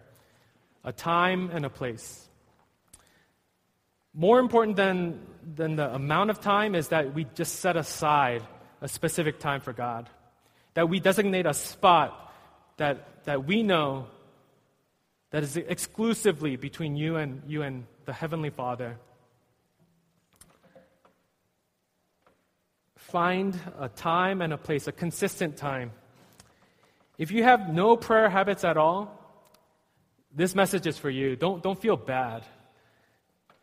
a 0.84 0.92
time 0.92 1.50
and 1.52 1.66
a 1.66 1.70
place. 1.70 2.27
More 4.14 4.38
important 4.40 4.76
than, 4.76 5.20
than 5.54 5.76
the 5.76 5.94
amount 5.94 6.30
of 6.30 6.40
time 6.40 6.74
is 6.74 6.88
that 6.88 7.14
we 7.14 7.26
just 7.34 7.56
set 7.56 7.76
aside 7.76 8.42
a 8.80 8.88
specific 8.88 9.38
time 9.38 9.60
for 9.60 9.72
God, 9.72 10.08
that 10.74 10.88
we 10.88 11.00
designate 11.00 11.46
a 11.46 11.54
spot 11.54 12.32
that, 12.76 13.24
that 13.24 13.44
we 13.44 13.62
know 13.62 14.06
that 15.30 15.42
is 15.42 15.56
exclusively 15.56 16.56
between 16.56 16.96
you 16.96 17.16
and 17.16 17.42
you 17.46 17.62
and 17.62 17.84
the 18.06 18.12
heavenly 18.12 18.50
Father. 18.50 18.96
Find 22.96 23.58
a 23.78 23.88
time 23.88 24.40
and 24.42 24.52
a 24.52 24.58
place, 24.58 24.86
a 24.86 24.92
consistent 24.92 25.56
time. 25.56 25.92
If 27.18 27.30
you 27.30 27.42
have 27.42 27.72
no 27.72 27.96
prayer 27.96 28.30
habits 28.30 28.64
at 28.64 28.76
all, 28.76 29.14
this 30.34 30.54
message 30.54 30.86
is 30.86 30.96
for 30.96 31.10
you. 31.10 31.36
Don't, 31.36 31.62
don't 31.62 31.80
feel 31.80 31.96
bad. 31.96 32.44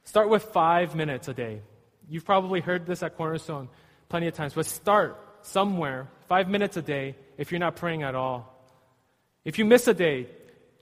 Start 0.06 0.30
with 0.30 0.44
five 0.44 0.96
minutes 0.96 1.28
a 1.28 1.34
day. 1.34 1.62
You've 2.10 2.26
probably 2.26 2.62
heard 2.62 2.86
this 2.86 3.04
at 3.04 3.18
Cornerstone 3.18 3.70
plenty 4.10 4.28
of 4.28 4.34
times, 4.34 4.54
but 4.54 4.66
start 4.66 5.20
somewhere, 5.42 6.08
five 6.28 6.48
minutes 6.48 6.78
a 6.78 6.82
day, 6.82 7.16
if 7.38 7.52
you're 7.52 7.60
not 7.60 7.76
praying 7.76 8.04
at 8.04 8.16
all. 8.16 8.52
If 9.44 9.60
you 9.60 9.66
miss 9.66 9.88
a 9.88 9.94
day, 9.94 10.28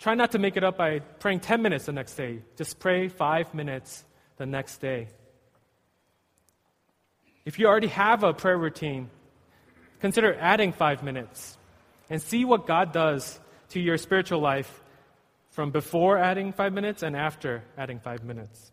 Try 0.03 0.15
not 0.15 0.33
to 0.33 0.37
make 0.37 0.57
it 0.57 0.65
up 0.65 0.77
by 0.77 0.99
praying 0.99 1.39
10 1.39 1.61
minutes 1.61 1.85
the 1.85 1.93
next 1.93 2.15
day. 2.15 2.39
Just 2.57 2.77
pray 2.77 3.07
five 3.07 3.53
minutes 3.53 4.03
the 4.35 4.45
next 4.45 4.79
day. 4.79 5.07
If 7.45 7.57
you 7.57 7.67
already 7.67 7.87
have 7.87 8.21
a 8.23 8.33
prayer 8.33 8.57
routine, 8.57 9.09
consider 10.01 10.35
adding 10.35 10.73
five 10.73 11.03
minutes 11.03 11.57
and 12.09 12.21
see 12.21 12.43
what 12.43 12.67
God 12.67 12.91
does 12.91 13.39
to 13.69 13.79
your 13.79 13.97
spiritual 13.97 14.41
life 14.41 14.83
from 15.51 15.71
before 15.71 16.17
adding 16.17 16.51
five 16.51 16.73
minutes 16.73 17.01
and 17.01 17.15
after 17.15 17.63
adding 17.77 18.01
five 18.01 18.25
minutes. 18.25 18.72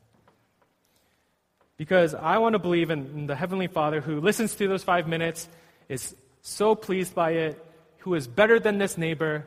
Because 1.80 2.14
I 2.14 2.36
want 2.36 2.52
to 2.52 2.58
believe 2.58 2.90
in 2.90 3.26
the 3.26 3.34
Heavenly 3.34 3.66
Father 3.66 4.02
who 4.02 4.20
listens 4.20 4.54
to 4.56 4.68
those 4.68 4.84
five 4.84 5.08
minutes, 5.08 5.48
is 5.88 6.14
so 6.42 6.74
pleased 6.74 7.14
by 7.14 7.30
it, 7.30 7.64
who 8.00 8.12
is 8.12 8.28
better 8.28 8.60
than 8.60 8.76
this 8.76 8.98
neighbor, 8.98 9.46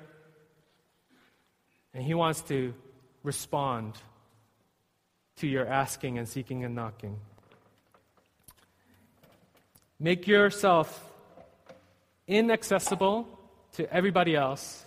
and 1.94 2.04
He 2.04 2.16
wants 2.16 2.42
to 2.50 2.74
respond 3.22 3.94
to 5.36 5.48
your 5.48 5.68
asking 5.68 6.18
and 6.18 6.28
seeking 6.28 6.64
and 6.64 6.74
knocking. 6.74 7.20
Make 10.00 10.26
yourself 10.26 10.90
inaccessible 12.28 13.28
to 13.74 13.94
everybody 13.94 14.36
else 14.36 14.84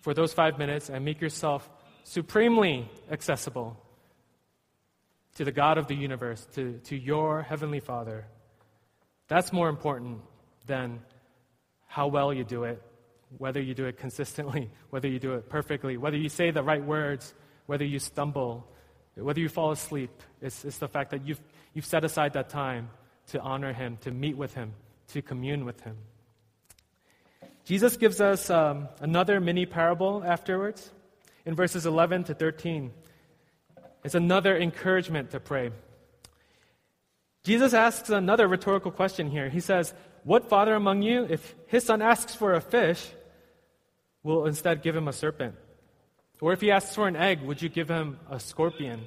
for 0.00 0.12
those 0.12 0.32
five 0.32 0.58
minutes 0.58 0.90
and 0.90 1.04
make 1.04 1.20
yourself 1.20 1.70
supremely 2.02 2.90
accessible 3.12 3.76
to 5.38 5.44
the 5.44 5.52
God 5.52 5.78
of 5.78 5.88
the 5.88 5.96
universe, 5.96 6.46
to, 6.54 6.78
to 6.84 6.96
your 6.96 7.42
Heavenly 7.42 7.80
Father. 7.80 8.26
That's 9.26 9.52
more 9.52 9.68
important 9.68 10.20
than 10.66 11.00
how 11.86 12.06
well 12.08 12.32
you 12.32 12.44
do 12.44 12.64
it 12.64 12.82
whether 13.36 13.60
you 13.60 13.74
do 13.74 13.84
it 13.86 13.98
consistently, 13.98 14.70
whether 14.90 15.08
you 15.08 15.18
do 15.18 15.34
it 15.34 15.48
perfectly, 15.48 15.96
whether 15.96 16.16
you 16.16 16.28
say 16.28 16.50
the 16.50 16.62
right 16.62 16.82
words, 16.82 17.34
whether 17.66 17.84
you 17.84 17.98
stumble, 17.98 18.66
whether 19.14 19.40
you 19.40 19.48
fall 19.48 19.70
asleep. 19.70 20.10
It's, 20.40 20.64
it's 20.64 20.78
the 20.78 20.88
fact 20.88 21.10
that 21.10 21.26
you've, 21.26 21.40
you've 21.74 21.84
set 21.84 22.04
aside 22.04 22.32
that 22.34 22.48
time 22.48 22.90
to 23.28 23.40
honor 23.40 23.72
him, 23.72 23.98
to 24.02 24.10
meet 24.10 24.36
with 24.36 24.54
him, 24.54 24.72
to 25.08 25.20
commune 25.20 25.64
with 25.64 25.80
him. 25.82 25.96
Jesus 27.64 27.98
gives 27.98 28.20
us 28.20 28.48
um, 28.48 28.88
another 29.00 29.40
mini 29.40 29.66
parable 29.66 30.24
afterwards 30.24 30.90
in 31.44 31.54
verses 31.54 31.84
11 31.84 32.24
to 32.24 32.34
13. 32.34 32.90
It's 34.04 34.14
another 34.14 34.56
encouragement 34.56 35.32
to 35.32 35.40
pray. 35.40 35.70
Jesus 37.44 37.74
asks 37.74 38.10
another 38.10 38.46
rhetorical 38.46 38.90
question 38.90 39.30
here. 39.30 39.48
He 39.48 39.60
says, 39.60 39.94
What 40.24 40.48
father 40.48 40.74
among 40.74 41.02
you, 41.02 41.26
if 41.28 41.54
his 41.66 41.84
son 41.84 42.02
asks 42.02 42.34
for 42.34 42.54
a 42.54 42.60
fish, 42.60 43.06
will 44.22 44.46
instead 44.46 44.82
give 44.82 44.94
him 44.94 45.08
a 45.08 45.12
serpent? 45.12 45.54
Or 46.40 46.52
if 46.52 46.60
he 46.60 46.70
asks 46.70 46.94
for 46.94 47.08
an 47.08 47.16
egg, 47.16 47.42
would 47.42 47.60
you 47.62 47.68
give 47.68 47.88
him 47.88 48.18
a 48.30 48.38
scorpion? 48.38 49.04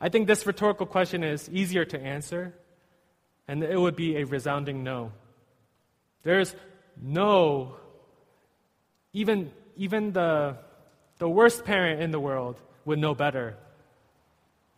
I 0.00 0.08
think 0.08 0.26
this 0.26 0.46
rhetorical 0.46 0.86
question 0.86 1.24
is 1.24 1.48
easier 1.48 1.84
to 1.86 2.00
answer, 2.00 2.54
and 3.48 3.62
it 3.62 3.80
would 3.80 3.96
be 3.96 4.16
a 4.16 4.24
resounding 4.24 4.84
no. 4.84 5.12
There's 6.22 6.54
no, 7.00 7.76
even, 9.12 9.50
even 9.76 10.12
the, 10.12 10.58
the 11.18 11.28
worst 11.28 11.64
parent 11.64 12.02
in 12.02 12.10
the 12.10 12.20
world 12.20 12.60
would 12.84 12.98
know 12.98 13.14
better 13.14 13.56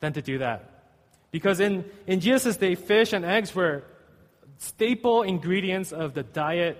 than 0.00 0.12
to 0.14 0.22
do 0.22 0.38
that. 0.38 0.78
Because 1.30 1.60
in, 1.60 1.84
in 2.06 2.20
Jesus' 2.20 2.56
day, 2.56 2.74
fish 2.74 3.12
and 3.12 3.24
eggs 3.24 3.54
were 3.54 3.84
staple 4.58 5.22
ingredients 5.22 5.92
of 5.92 6.14
the 6.14 6.22
diet 6.22 6.78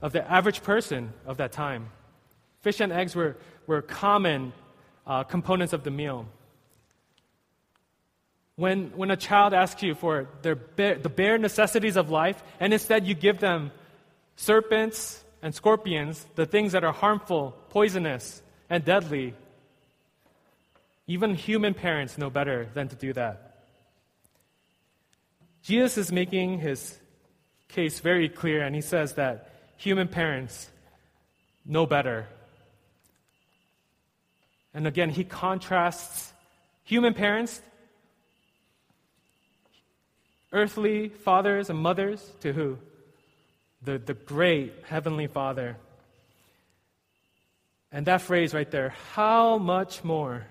of 0.00 0.12
the 0.12 0.30
average 0.30 0.62
person 0.62 1.12
of 1.26 1.38
that 1.38 1.52
time. 1.52 1.88
Fish 2.60 2.80
and 2.80 2.92
eggs 2.92 3.14
were, 3.14 3.36
were 3.66 3.82
common 3.82 4.52
uh, 5.06 5.24
components 5.24 5.72
of 5.72 5.84
the 5.84 5.90
meal. 5.90 6.26
When, 8.56 8.90
when 8.96 9.10
a 9.10 9.16
child 9.16 9.54
asks 9.54 9.82
you 9.82 9.94
for 9.94 10.28
their 10.42 10.56
bare, 10.56 10.96
the 10.96 11.08
bare 11.08 11.38
necessities 11.38 11.96
of 11.96 12.10
life, 12.10 12.42
and 12.58 12.72
instead 12.72 13.06
you 13.06 13.14
give 13.14 13.38
them 13.38 13.70
serpents 14.36 15.22
and 15.42 15.54
scorpions, 15.54 16.26
the 16.34 16.46
things 16.46 16.72
that 16.72 16.84
are 16.84 16.92
harmful, 16.92 17.56
poisonous, 17.70 18.42
and 18.68 18.84
deadly, 18.84 19.34
even 21.08 21.34
human 21.34 21.74
parents 21.74 22.16
know 22.16 22.30
better 22.30 22.68
than 22.74 22.86
to 22.88 22.94
do 22.94 23.12
that. 23.14 23.64
Jesus 25.64 25.98
is 25.98 26.12
making 26.12 26.60
his 26.60 26.96
case 27.66 27.98
very 27.98 28.28
clear, 28.28 28.62
and 28.62 28.74
he 28.74 28.80
says 28.80 29.14
that 29.14 29.50
human 29.76 30.06
parents 30.06 30.70
know 31.66 31.84
better 31.84 32.28
and 34.78 34.86
again, 34.86 35.10
he 35.10 35.24
contrasts 35.24 36.32
human 36.84 37.12
parents, 37.12 37.60
earthly 40.52 41.08
fathers 41.08 41.70
and 41.70 41.78
mothers, 41.78 42.24
to 42.42 42.52
who? 42.52 42.78
The, 43.82 43.98
the 43.98 44.14
great 44.14 44.74
Heavenly 44.86 45.26
Father. 45.26 45.76
And 47.90 48.06
that 48.06 48.20
phrase 48.20 48.52
right 48.52 48.70
there, 48.70 48.94
how 49.14 49.58
much 49.58 50.04
more? 50.04 50.46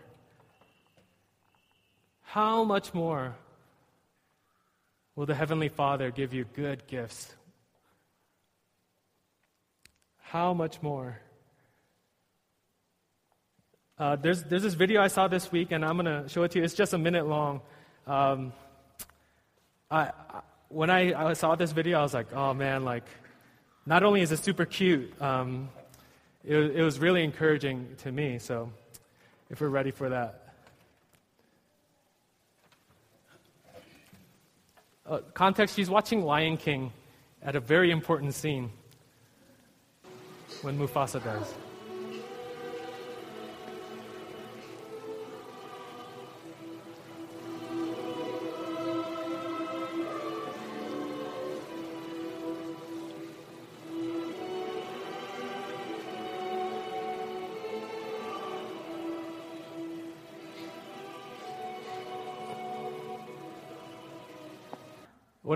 How 2.31 2.65
much 2.65 2.93
more 2.93 3.37
will 5.15 5.25
the 5.25 5.33
Heavenly 5.33 5.69
Father 5.69 6.11
give 6.11 6.33
you 6.33 6.43
good 6.53 6.85
gifts? 6.85 7.33
How 10.19 10.53
much 10.53 10.81
more? 10.81 11.21
Uh, 13.97 14.17
there's, 14.17 14.43
there's 14.43 14.63
this 14.63 14.73
video 14.73 15.01
I 15.01 15.07
saw 15.07 15.29
this 15.29 15.53
week, 15.53 15.71
and 15.71 15.85
I'm 15.85 15.97
going 15.97 16.23
to 16.23 16.27
show 16.27 16.43
it 16.43 16.51
to 16.51 16.59
you. 16.59 16.65
It's 16.65 16.73
just 16.73 16.91
a 16.91 16.97
minute 16.97 17.25
long. 17.25 17.61
Um, 18.05 18.51
I, 19.89 20.11
I, 20.29 20.41
when 20.67 20.89
I, 20.89 21.29
I, 21.29 21.31
saw 21.31 21.55
this 21.55 21.71
video, 21.71 21.99
I 21.99 22.01
was 22.01 22.13
like, 22.13 22.33
oh 22.33 22.53
man, 22.53 22.83
like, 22.83 23.05
not 23.85 24.03
only 24.03 24.19
is 24.19 24.33
it 24.33 24.39
super 24.39 24.65
cute, 24.65 25.13
um, 25.21 25.69
it, 26.43 26.57
it 26.57 26.83
was 26.83 26.99
really 26.99 27.23
encouraging 27.23 27.87
to 27.99 28.11
me. 28.11 28.37
So, 28.37 28.69
if 29.49 29.61
we're 29.61 29.69
ready 29.69 29.91
for 29.91 30.09
that. 30.09 30.46
Uh, 35.07 35.19
context 35.33 35.75
she's 35.75 35.89
watching 35.89 36.21
Lion 36.21 36.57
King 36.57 36.91
at 37.41 37.55
a 37.55 37.61
very 37.61 37.91
important 37.91 38.33
scene 38.33 38.69
when 40.61 40.77
Mufasa 40.77 41.23
dies. 41.23 41.53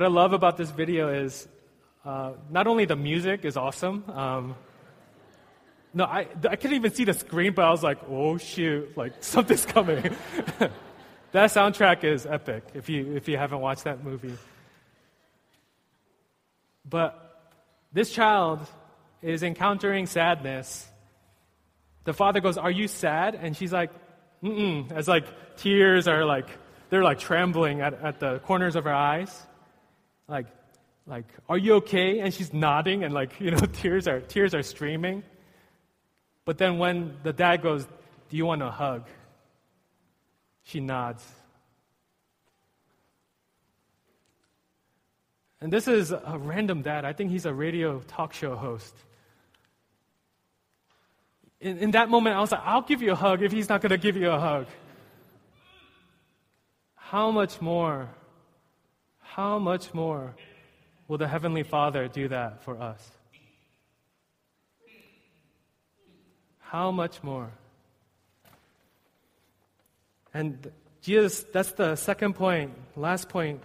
What 0.01 0.09
I 0.09 0.13
love 0.13 0.33
about 0.33 0.57
this 0.57 0.71
video 0.71 1.09
is 1.09 1.47
uh, 2.03 2.31
not 2.49 2.65
only 2.65 2.85
the 2.85 2.95
music 2.95 3.45
is 3.45 3.55
awesome. 3.55 4.03
Um, 4.09 4.55
no, 5.93 6.05
I, 6.05 6.25
I 6.49 6.55
couldn't 6.55 6.73
even 6.73 6.91
see 6.91 7.03
the 7.03 7.13
screen, 7.13 7.53
but 7.53 7.65
I 7.65 7.69
was 7.69 7.83
like, 7.83 7.99
oh 8.09 8.39
shoot, 8.39 8.97
like 8.97 9.13
something's 9.19 9.63
coming. 9.63 10.01
that 11.33 11.51
soundtrack 11.51 12.03
is 12.03 12.25
epic 12.25 12.63
if 12.73 12.89
you, 12.89 13.15
if 13.15 13.27
you 13.27 13.37
haven't 13.37 13.59
watched 13.59 13.83
that 13.83 14.03
movie. 14.03 14.33
But 16.89 17.53
this 17.93 18.11
child 18.11 18.61
is 19.21 19.43
encountering 19.43 20.07
sadness. 20.07 20.89
The 22.05 22.13
father 22.13 22.39
goes, 22.39 22.57
Are 22.57 22.71
you 22.71 22.87
sad? 22.87 23.35
And 23.35 23.55
she's 23.55 23.71
like, 23.71 23.91
Mm-mm. 24.41 24.91
As 24.93 25.07
like 25.07 25.57
tears 25.57 26.07
are 26.07 26.25
like, 26.25 26.47
they're 26.89 27.03
like 27.03 27.19
trembling 27.19 27.81
at, 27.81 27.93
at 28.01 28.19
the 28.19 28.39
corners 28.39 28.75
of 28.75 28.85
her 28.85 28.93
eyes 28.95 29.45
like, 30.31 30.47
like, 31.05 31.25
are 31.49 31.57
you 31.57 31.75
okay? 31.75 32.19
And 32.19 32.33
she's 32.33 32.53
nodding 32.53 33.03
and 33.03 33.13
like, 33.13 33.39
you 33.39 33.51
know, 33.51 33.57
tears 33.73 34.07
are, 34.07 34.21
tears 34.21 34.55
are 34.55 34.63
streaming. 34.63 35.23
But 36.45 36.57
then 36.57 36.77
when 36.77 37.17
the 37.21 37.33
dad 37.33 37.61
goes, 37.61 37.85
do 38.29 38.37
you 38.37 38.45
want 38.45 38.63
a 38.63 38.71
hug? 38.71 39.07
She 40.63 40.79
nods. 40.79 41.27
And 45.59 45.71
this 45.71 45.87
is 45.87 46.11
a 46.11 46.39
random 46.39 46.81
dad. 46.81 47.03
I 47.03 47.13
think 47.13 47.29
he's 47.29 47.45
a 47.45 47.53
radio 47.53 47.99
talk 47.99 48.33
show 48.33 48.55
host. 48.55 48.95
In, 51.59 51.77
in 51.77 51.91
that 51.91 52.09
moment, 52.09 52.35
I 52.35 52.39
was 52.39 52.51
like, 52.51 52.61
I'll 52.63 52.81
give 52.81 53.01
you 53.01 53.11
a 53.11 53.15
hug 53.15 53.43
if 53.43 53.51
he's 53.51 53.69
not 53.69 53.81
going 53.81 53.91
to 53.91 53.97
give 53.97 54.15
you 54.15 54.31
a 54.31 54.39
hug. 54.39 54.67
How 56.95 57.29
much 57.29 57.61
more 57.61 58.09
how 59.35 59.57
much 59.57 59.93
more 59.93 60.35
will 61.07 61.17
the 61.17 61.27
Heavenly 61.27 61.63
Father 61.63 62.09
do 62.09 62.27
that 62.27 62.63
for 62.65 62.81
us? 62.81 63.01
How 66.59 66.91
much 66.91 67.23
more? 67.23 67.49
And 70.33 70.69
Jesus, 71.01 71.45
that's 71.53 71.71
the 71.71 71.95
second 71.95 72.33
point, 72.33 72.73
last 72.97 73.29
point, 73.29 73.63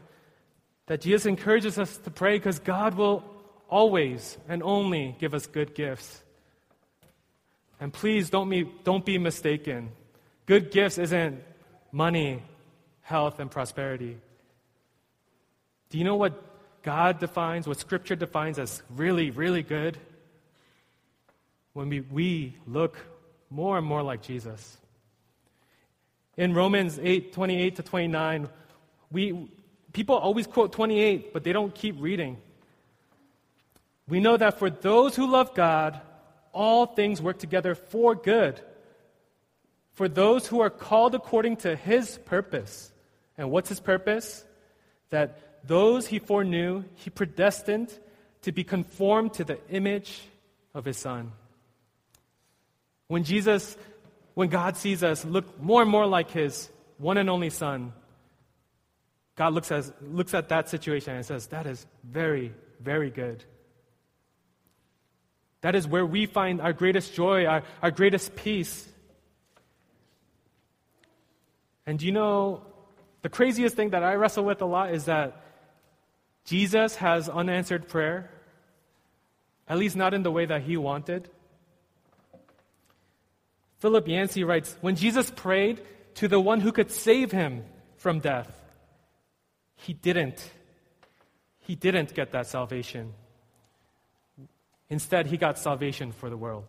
that 0.87 1.01
Jesus 1.01 1.27
encourages 1.27 1.81
us 1.81 1.97
to 1.99 2.11
pray 2.11 2.39
because 2.39 2.61
God 2.61 2.95
will 2.95 3.25
always 3.69 4.39
and 4.49 4.63
only 4.63 5.17
give 5.19 5.35
us 5.35 5.47
good 5.49 5.75
gifts. 5.75 6.23
And 7.81 7.93
please 7.93 8.31
don't 8.31 8.49
be, 8.49 8.71
don't 8.85 9.05
be 9.05 9.19
mistaken. 9.19 9.91
Good 10.47 10.71
gifts 10.71 10.97
isn't 10.99 11.43
money, 11.91 12.45
health, 13.03 13.41
and 13.41 13.51
prosperity. 13.51 14.19
Do 15.91 15.99
you 15.99 16.05
know 16.05 16.17
what 16.17 16.43
God 16.83 17.19
defines, 17.19 17.67
what 17.67 17.79
Scripture 17.79 18.17
defines 18.17 18.59
as 18.59 18.83
really, 18.91 19.31
really 19.31 19.63
good? 19.63 19.99
When 21.73 21.89
we, 21.89 22.01
we 22.01 22.57
look 22.67 22.97
more 23.51 23.79
and 23.79 23.87
more 23.87 24.03
like 24.03 24.23
Jesus. 24.23 24.77
In 26.37 26.55
Romans 26.55 26.99
8 27.01 27.33
28 27.33 27.77
to 27.77 27.83
29, 27.83 28.49
we, 29.11 29.49
people 29.93 30.17
always 30.17 30.47
quote 30.47 30.73
28, 30.73 31.33
but 31.33 31.45
they 31.45 31.53
don't 31.53 31.75
keep 31.75 31.97
reading. 31.99 32.37
We 34.09 34.21
know 34.21 34.37
that 34.37 34.59
for 34.59 34.71
those 34.71 35.17
who 35.17 35.27
love 35.27 35.55
God, 35.55 36.01
all 36.53 36.87
things 36.87 37.21
work 37.21 37.39
together 37.39 37.75
for 37.75 38.15
good. 38.15 38.61
For 39.93 40.09
those 40.09 40.47
who 40.47 40.61
are 40.61 40.71
called 40.71 41.15
according 41.15 41.57
to 41.59 41.75
his 41.75 42.19
purpose. 42.19 42.93
And 43.39 43.51
what's 43.51 43.69
his 43.69 43.81
purpose? 43.81 44.45
That 45.11 45.39
those 45.67 46.07
he 46.07 46.19
foreknew, 46.19 46.85
he 46.95 47.11
predestined 47.11 47.93
to 48.43 48.53
be 48.53 48.65
conformed 48.65 49.35
to 49.35 49.45
the 49.45 49.59
image 49.69 50.23
of 50.75 50.85
his 50.85 50.97
son. 50.97 51.33
When 53.09 53.25
Jesus, 53.25 53.77
when 54.35 54.49
God 54.49 54.77
sees 54.77 55.03
us 55.03 55.25
look 55.25 55.61
more 55.61 55.83
and 55.83 55.91
more 55.91 56.07
like 56.07 56.31
his 56.31 56.69
one 56.99 57.19
and 57.19 57.31
only 57.31 57.51
son, 57.51 57.93
God 59.37 59.53
looks 59.53 59.71
at, 59.71 59.85
looks 60.03 60.35
at 60.35 60.49
that 60.49 60.69
situation 60.69 61.15
and 61.15 61.25
says, 61.25 61.49
That 61.49 61.67
is 61.67 61.87
very, 62.03 62.53
very 62.81 63.11
good. 63.11 63.45
That 65.61 65.75
is 65.75 65.87
where 65.87 66.07
we 66.07 66.27
find 66.27 66.61
our 66.61 66.73
greatest 66.73 67.15
joy, 67.15 67.47
our, 67.47 67.63
our 67.83 67.91
greatest 67.91 68.37
peace. 68.37 68.87
And 71.87 72.01
you 72.01 72.13
know, 72.13 72.63
the 73.23 73.29
craziest 73.29 73.77
thing 73.77 73.91
that 73.91 74.03
I 74.03 74.15
wrestle 74.15 74.45
with 74.45 74.63
a 74.63 74.67
lot 74.67 74.93
is 74.93 75.07
that 75.07 75.43
Jesus 76.47 76.97
has 76.97 77.29
unanswered 77.29 77.89
prayer, 77.89 78.31
at 79.69 79.79
least 79.79 79.97
not 79.97 80.15
in 80.15 80.23
the 80.23 80.31
way 80.31 80.47
that 80.47 80.63
he 80.63 80.77
wanted. 80.77 81.29
Philip 83.81 84.07
Yancey 84.07 84.45
writes 84.45 84.77
When 84.81 84.95
Jesus 84.95 85.31
prayed 85.31 85.83
to 86.15 86.29
the 86.29 86.41
one 86.41 86.61
who 86.61 86.71
could 86.71 86.91
save 86.91 87.33
him 87.33 87.65
from 87.97 88.21
death, 88.21 88.51
he 89.75 89.93
didn't. 89.93 90.51
He 91.61 91.75
didn't 91.75 92.15
get 92.15 92.31
that 92.31 92.47
salvation. 92.47 93.13
Instead, 94.89 95.27
he 95.27 95.37
got 95.37 95.59
salvation 95.59 96.13
for 96.13 96.31
the 96.31 96.37
world. 96.37 96.67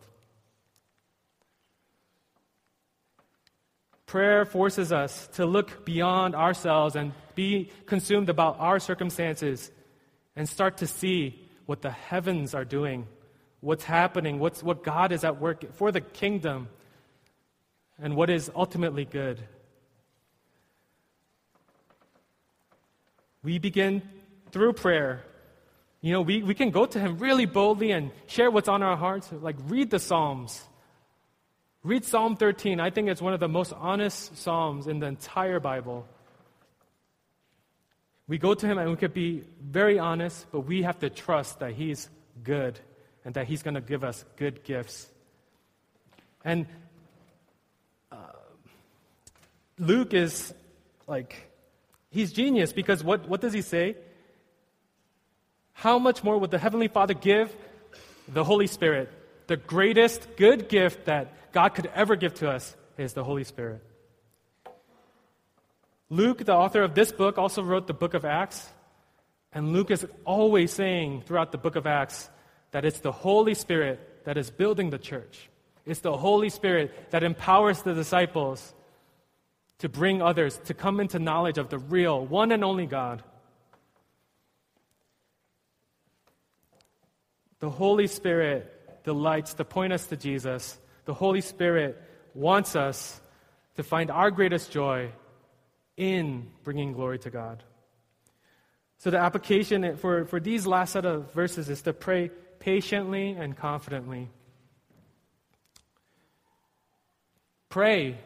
Prayer 4.07 4.43
forces 4.43 4.91
us 4.91 5.27
to 5.33 5.45
look 5.45 5.85
beyond 5.85 6.33
ourselves 6.33 6.95
and 6.95 7.13
be 7.37 7.71
consumed 7.85 8.27
about 8.27 8.59
our 8.59 8.79
circumstances 8.79 9.71
and 10.35 10.49
start 10.49 10.77
to 10.77 10.87
see 10.87 11.47
what 11.65 11.81
the 11.81 11.91
heavens 11.91 12.53
are 12.53 12.65
doing, 12.65 13.07
what's 13.61 13.85
happening, 13.85 14.39
what's, 14.39 14.61
what 14.61 14.83
God 14.83 15.13
is 15.13 15.23
at 15.23 15.39
work 15.39 15.73
for 15.75 15.93
the 15.93 16.01
kingdom, 16.01 16.67
and 17.97 18.15
what 18.15 18.29
is 18.29 18.51
ultimately 18.53 19.05
good. 19.05 19.41
We 23.43 23.59
begin 23.59 24.01
through 24.51 24.73
prayer. 24.73 25.23
You 26.01 26.13
know, 26.13 26.21
we, 26.21 26.43
we 26.43 26.53
can 26.53 26.71
go 26.71 26.85
to 26.85 26.99
Him 26.99 27.17
really 27.19 27.45
boldly 27.45 27.91
and 27.91 28.11
share 28.25 28.51
what's 28.51 28.67
on 28.67 28.83
our 28.83 28.97
hearts, 28.97 29.31
like 29.31 29.55
read 29.67 29.89
the 29.89 29.99
Psalms 29.99 30.61
Read 31.87 32.03
Psalm 32.03 32.35
13. 32.35 32.81
I 32.81 32.89
think 32.89 33.07
it's 33.07 33.21
one 33.21 33.33
of 33.33 33.39
the 33.39 33.47
most 33.47 33.71
honest 33.71 34.35
Psalms 34.37 34.87
in 34.87 34.99
the 34.99 35.05
entire 35.07 35.61
Bible. 35.61 36.05
We 38.27 38.37
go 38.37 38.53
to 38.53 38.67
Him 38.67 38.77
and 38.77 38.89
we 38.89 38.97
could 38.97 39.13
be 39.13 39.43
very 39.61 39.99
honest, 39.99 40.45
but 40.51 40.61
we 40.61 40.83
have 40.83 40.99
to 40.99 41.09
trust 41.09 41.59
that 41.59 41.73
He's 41.73 42.09
good 42.43 42.79
and 43.23 43.33
that 43.35 43.47
He's 43.47 43.63
going 43.63 43.75
to 43.75 43.81
give 43.81 44.03
us 44.03 44.25
good 44.35 44.63
gifts. 44.63 45.07
And 46.43 46.65
uh, 48.11 48.15
Luke 49.79 50.13
is 50.13 50.53
like, 51.07 51.49
he's 52.09 52.31
genius 52.31 52.73
because 52.73 53.03
what, 53.03 53.27
what 53.27 53.41
does 53.41 53.53
he 53.53 53.61
say? 53.61 53.95
How 55.73 55.99
much 55.99 56.23
more 56.23 56.37
would 56.37 56.51
the 56.51 56.57
Heavenly 56.57 56.87
Father 56.87 57.13
give 57.13 57.55
the 58.27 58.43
Holy 58.43 58.67
Spirit, 58.67 59.11
the 59.47 59.57
greatest 59.57 60.35
good 60.35 60.67
gift 60.67 61.05
that 61.05 61.51
God 61.53 61.69
could 61.69 61.89
ever 61.95 62.15
give 62.15 62.33
to 62.35 62.49
us 62.49 62.75
is 62.97 63.13
the 63.13 63.23
Holy 63.23 63.43
Spirit. 63.43 63.81
Luke, 66.09 66.45
the 66.45 66.55
author 66.55 66.81
of 66.83 66.95
this 66.95 67.11
book, 67.11 67.37
also 67.37 67.61
wrote 67.61 67.87
the 67.87 67.93
book 67.93 68.13
of 68.13 68.25
Acts. 68.25 68.67
And 69.51 69.73
Luke 69.73 69.91
is 69.91 70.05
always 70.25 70.71
saying 70.71 71.23
throughout 71.25 71.51
the 71.51 71.57
book 71.57 71.75
of 71.75 71.87
Acts 71.87 72.29
that 72.71 72.85
it's 72.85 72.99
the 72.99 73.11
Holy 73.11 73.53
Spirit 73.53 74.25
that 74.25 74.37
is 74.37 74.49
building 74.49 74.89
the 74.89 74.97
church. 74.97 75.49
It's 75.85 76.01
the 76.01 76.15
Holy 76.15 76.49
Spirit 76.49 77.11
that 77.11 77.23
empowers 77.23 77.81
the 77.81 77.93
disciples 77.93 78.73
to 79.79 79.89
bring 79.89 80.21
others 80.21 80.57
to 80.65 80.73
come 80.73 80.99
into 80.99 81.19
knowledge 81.19 81.57
of 81.57 81.69
the 81.69 81.79
real, 81.79 82.25
one 82.25 82.51
and 82.51 82.63
only 82.63 82.85
God. 82.85 83.23
The 87.59 87.69
Holy 87.69 88.07
Spirit 88.07 89.03
delights 89.03 89.53
to 89.55 89.65
point 89.65 89.93
us 89.93 90.05
to 90.07 90.17
Jesus 90.17 90.77
the 91.07 91.13
Holy 91.13 91.39
Spirit 91.39 91.99
wants 92.33 92.75
us 92.75 93.19
to 93.75 93.81
find 93.81 94.11
our 94.11 94.29
greatest 94.29 94.71
joy 94.71 95.09
in 95.97 96.47
bringing 96.63 96.93
glory 96.93 97.19
to 97.19 97.29
God. 97.29 97.63
So, 98.99 99.11
the 99.11 99.17
application 99.17 99.97
for, 99.97 100.25
for 100.25 100.39
these 100.39 100.65
last 100.65 100.93
set 100.93 101.05
of 101.05 101.31
verses 101.33 101.69
is 101.69 101.81
to 101.83 101.93
pray 101.93 102.31
patiently 102.59 103.31
and 103.31 103.55
confidently. 103.55 104.29
Pray 107.69 108.17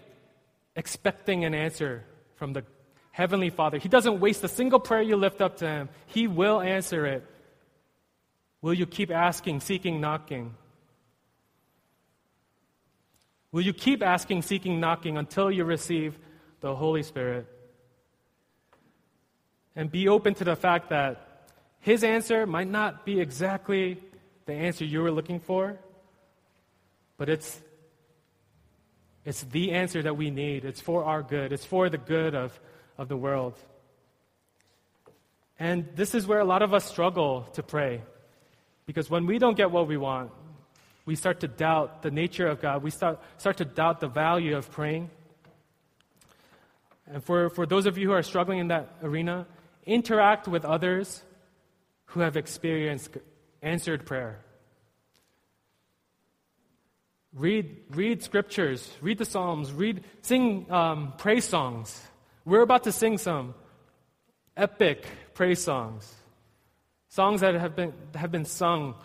expecting 0.76 1.44
an 1.44 1.54
answer 1.54 2.04
from 2.36 2.54
the 2.54 2.64
Heavenly 3.12 3.50
Father. 3.50 3.78
He 3.78 3.90
doesn't 3.90 4.20
waste 4.20 4.44
a 4.44 4.48
single 4.48 4.80
prayer 4.80 5.02
you 5.02 5.18
lift 5.18 5.42
up 5.42 5.58
to 5.58 5.68
Him, 5.68 5.90
He 6.06 6.28
will 6.28 6.62
answer 6.62 7.06
it. 7.06 7.26
Will 8.62 8.74
you 8.74 8.86
keep 8.86 9.12
asking, 9.12 9.60
seeking, 9.60 10.00
knocking? 10.00 10.54
Will 13.52 13.62
you 13.62 13.74
keep 13.74 14.02
asking, 14.02 14.44
seeking, 14.44 14.80
knocking 14.80 15.18
until 15.18 15.52
you 15.52 15.66
receive 15.66 16.18
the 16.62 16.74
Holy 16.74 17.04
Spirit? 17.04 17.51
And 19.76 19.90
be 19.90 20.08
open 20.08 20.34
to 20.36 20.44
the 20.44 20.56
fact 20.56 20.90
that 20.90 21.48
His 21.80 22.04
answer 22.04 22.46
might 22.46 22.70
not 22.70 23.06
be 23.06 23.20
exactly 23.20 23.98
the 24.46 24.54
answer 24.54 24.86
you 24.86 25.02
were 25.02 25.12
looking 25.12 25.40
for, 25.40 25.78
but 27.18 27.30
it's, 27.30 27.62
it's 29.24 29.44
the 29.44 29.72
answer 29.72 30.02
that 30.02 30.18
we 30.18 30.30
need. 30.30 30.66
It's 30.66 30.82
for 30.82 31.06
our 31.06 31.22
good, 31.22 31.54
it's 31.54 31.66
for 31.66 31.90
the 31.90 31.98
good 31.98 32.36
of, 32.36 32.60
of 32.98 33.08
the 33.08 33.18
world. 33.18 33.58
And 35.60 35.88
this 35.96 36.16
is 36.16 36.26
where 36.26 36.40
a 36.40 36.46
lot 36.46 36.64
of 36.64 36.74
us 36.74 36.86
struggle 36.86 37.44
to 37.54 37.62
pray. 37.64 38.02
Because 38.88 39.10
when 39.10 39.28
we 39.28 39.38
don't 39.38 39.56
get 39.56 39.70
what 39.70 39.88
we 39.88 39.96
want, 39.96 40.32
we 41.06 41.16
start 41.16 41.40
to 41.42 41.48
doubt 41.48 42.02
the 42.02 42.12
nature 42.12 42.48
of 42.48 42.62
God. 42.62 42.84
We 42.84 42.90
start, 42.90 43.20
start 43.38 43.58
to 43.58 43.66
doubt 43.66 44.00
the 44.00 44.08
value 44.08 44.58
of 44.58 44.72
praying. 44.72 45.10
And 47.08 47.24
for, 47.24 47.50
for 47.50 47.66
those 47.66 47.86
of 47.86 47.98
you 47.98 48.08
who 48.08 48.14
are 48.14 48.24
struggling 48.24 48.60
in 48.60 48.68
that 48.70 48.98
arena, 49.04 49.46
interact 49.86 50.48
with 50.48 50.66
others 50.66 51.22
who 52.06 52.20
have 52.20 52.38
experienced 52.38 53.18
answered 53.62 54.06
prayer. 54.06 54.40
Read, 57.34 57.78
read 57.92 58.24
scriptures, 58.24 58.92
read 59.02 59.18
the 59.18 59.26
Psalms, 59.26 59.72
read, 59.72 60.04
sing 60.22 60.70
um, 60.70 61.14
praise 61.18 61.46
songs. 61.46 62.02
We're 62.44 62.62
about 62.62 62.84
to 62.84 62.92
sing 62.92 63.18
some 63.18 63.56
epic 64.58 65.06
praise 65.34 65.64
songs, 65.64 66.14
songs 67.08 67.42
that 67.42 67.56
have 67.56 67.76
been, 67.76 67.94
have 68.16 68.32
been 68.32 68.46
sung 68.46 68.96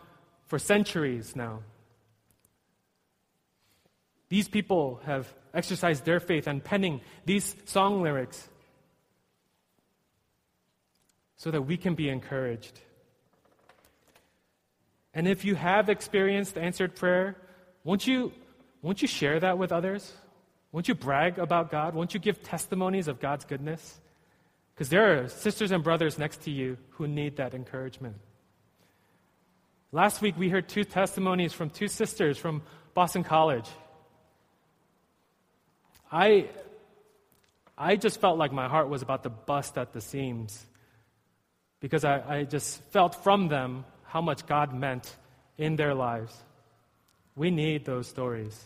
for 0.47 0.59
centuries 0.59 1.37
now. 1.37 1.61
These 4.29 4.49
people 4.49 5.01
have 5.05 5.33
exercised 5.55 6.05
their 6.05 6.19
faith 6.19 6.49
and 6.49 6.63
penning 6.63 7.01
these 7.25 7.55
song 7.67 8.03
lyrics 8.03 8.49
so 11.37 11.51
that 11.51 11.63
we 11.63 11.77
can 11.77 11.95
be 11.95 12.09
encouraged. 12.09 12.81
And 15.15 15.27
if 15.27 15.45
you 15.45 15.55
have 15.55 15.89
experienced 15.89 16.59
answered 16.59 16.95
prayer, 16.95 17.37
won't 17.85 18.07
you, 18.07 18.33
won't 18.83 19.03
you 19.03 19.09
share 19.09 19.41
that 19.41 19.59
with 19.59 19.73
others? 19.73 20.13
Won't 20.73 20.89
you 20.89 20.95
brag 20.95 21.39
about 21.39 21.71
God? 21.71 21.95
Won't 21.95 22.13
you 22.15 22.21
give 22.21 22.43
testimonies 22.43 23.09
of 23.09 23.21
God's 23.21 23.45
goodness? 23.45 24.01
Because 24.75 24.91
there 24.91 25.19
are 25.19 25.29
sisters 25.29 25.71
and 25.71 25.83
brothers 25.83 26.19
next 26.19 26.43
to 26.43 26.51
you 26.51 26.77
who 26.91 27.09
need 27.09 27.37
that 27.37 27.55
encouragement. 27.55 28.17
Last 29.93 30.21
week, 30.21 30.37
we 30.37 30.51
heard 30.51 30.69
two 30.69 30.85
testimonies 30.85 31.55
from 31.55 31.71
two 31.71 31.89
sisters 31.89 32.37
from 32.37 32.63
Boston 32.93 33.25
College 33.25 33.69
I, 36.11 36.49
I 37.77 37.97
just 37.97 38.21
felt 38.21 38.39
like 38.39 38.53
my 38.53 38.69
heart 38.69 38.89
was 38.89 39.03
about 39.03 39.23
to 39.25 39.31
bust 39.31 39.77
at 39.77 39.93
the 39.93 40.01
seams 40.01 40.65
because 41.81 42.05
I, 42.05 42.39
I 42.39 42.45
just 42.45 42.83
felt 42.91 43.23
from 43.23 43.49
them 43.49 43.85
how 44.05 44.21
much 44.21 44.47
God 44.47 44.75
meant 44.75 45.17
in 45.59 45.77
their 45.77 45.95
lives. 45.95 46.35
We 47.35 47.51
need 47.51 47.85
those 47.85 48.07
stories. 48.07 48.59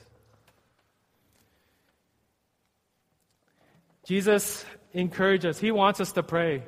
Jesus 4.05 4.65
encourages, 4.93 5.59
He 5.59 5.71
wants 5.71 6.01
us 6.01 6.13
to 6.13 6.23
pray. 6.23 6.63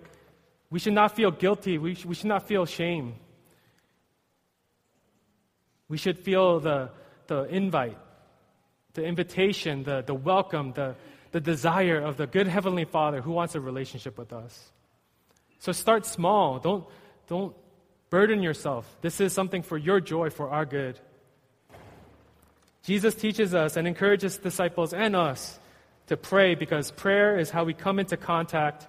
We 0.70 0.78
should 0.78 0.94
not 0.94 1.16
feel 1.16 1.30
guilty, 1.30 1.78
we, 1.78 1.94
sh- 1.94 2.04
we 2.04 2.14
should 2.14 2.26
not 2.26 2.46
feel 2.46 2.66
shame. 2.66 3.14
We 5.88 5.98
should 5.98 6.18
feel 6.18 6.60
the, 6.60 6.90
the 7.26 7.44
invite 7.44 7.98
the 8.94 9.04
invitation, 9.04 9.84
the, 9.84 10.02
the 10.02 10.14
welcome, 10.14 10.72
the, 10.72 10.94
the 11.32 11.40
desire 11.40 11.98
of 11.98 12.16
the 12.16 12.26
good 12.26 12.46
Heavenly 12.46 12.84
Father 12.84 13.22
who 13.22 13.32
wants 13.32 13.54
a 13.54 13.60
relationship 13.60 14.18
with 14.18 14.32
us. 14.32 14.70
So 15.62 15.70
start 15.70 16.04
small. 16.06 16.58
Don't, 16.58 16.84
don't 17.28 17.54
burden 18.10 18.42
yourself. 18.42 18.84
This 19.00 19.20
is 19.20 19.32
something 19.32 19.62
for 19.62 19.78
your 19.78 20.00
joy, 20.00 20.28
for 20.28 20.50
our 20.50 20.66
good. 20.66 20.98
Jesus 22.82 23.14
teaches 23.14 23.54
us 23.54 23.76
and 23.76 23.86
encourages 23.86 24.38
disciples 24.38 24.92
and 24.92 25.14
us 25.14 25.60
to 26.08 26.16
pray 26.16 26.56
because 26.56 26.90
prayer 26.90 27.38
is 27.38 27.48
how 27.48 27.62
we 27.62 27.74
come 27.74 28.00
into 28.00 28.16
contact 28.16 28.88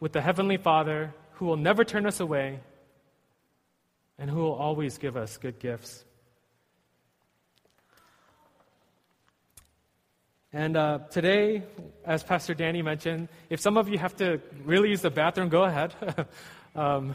with 0.00 0.10
the 0.10 0.20
Heavenly 0.20 0.56
Father 0.56 1.14
who 1.34 1.46
will 1.46 1.56
never 1.56 1.84
turn 1.84 2.04
us 2.04 2.18
away 2.18 2.58
and 4.18 4.28
who 4.28 4.38
will 4.38 4.54
always 4.54 4.98
give 4.98 5.16
us 5.16 5.36
good 5.36 5.60
gifts. 5.60 6.04
And 10.56 10.74
uh, 10.74 11.00
today, 11.10 11.64
as 12.06 12.22
Pastor 12.22 12.54
Danny 12.54 12.80
mentioned, 12.80 13.28
if 13.50 13.60
some 13.60 13.76
of 13.76 13.90
you 13.90 13.98
have 13.98 14.16
to 14.16 14.40
really 14.64 14.88
use 14.88 15.02
the 15.02 15.10
bathroom, 15.10 15.50
go 15.50 15.64
ahead. 15.64 15.94
um, 16.74 17.14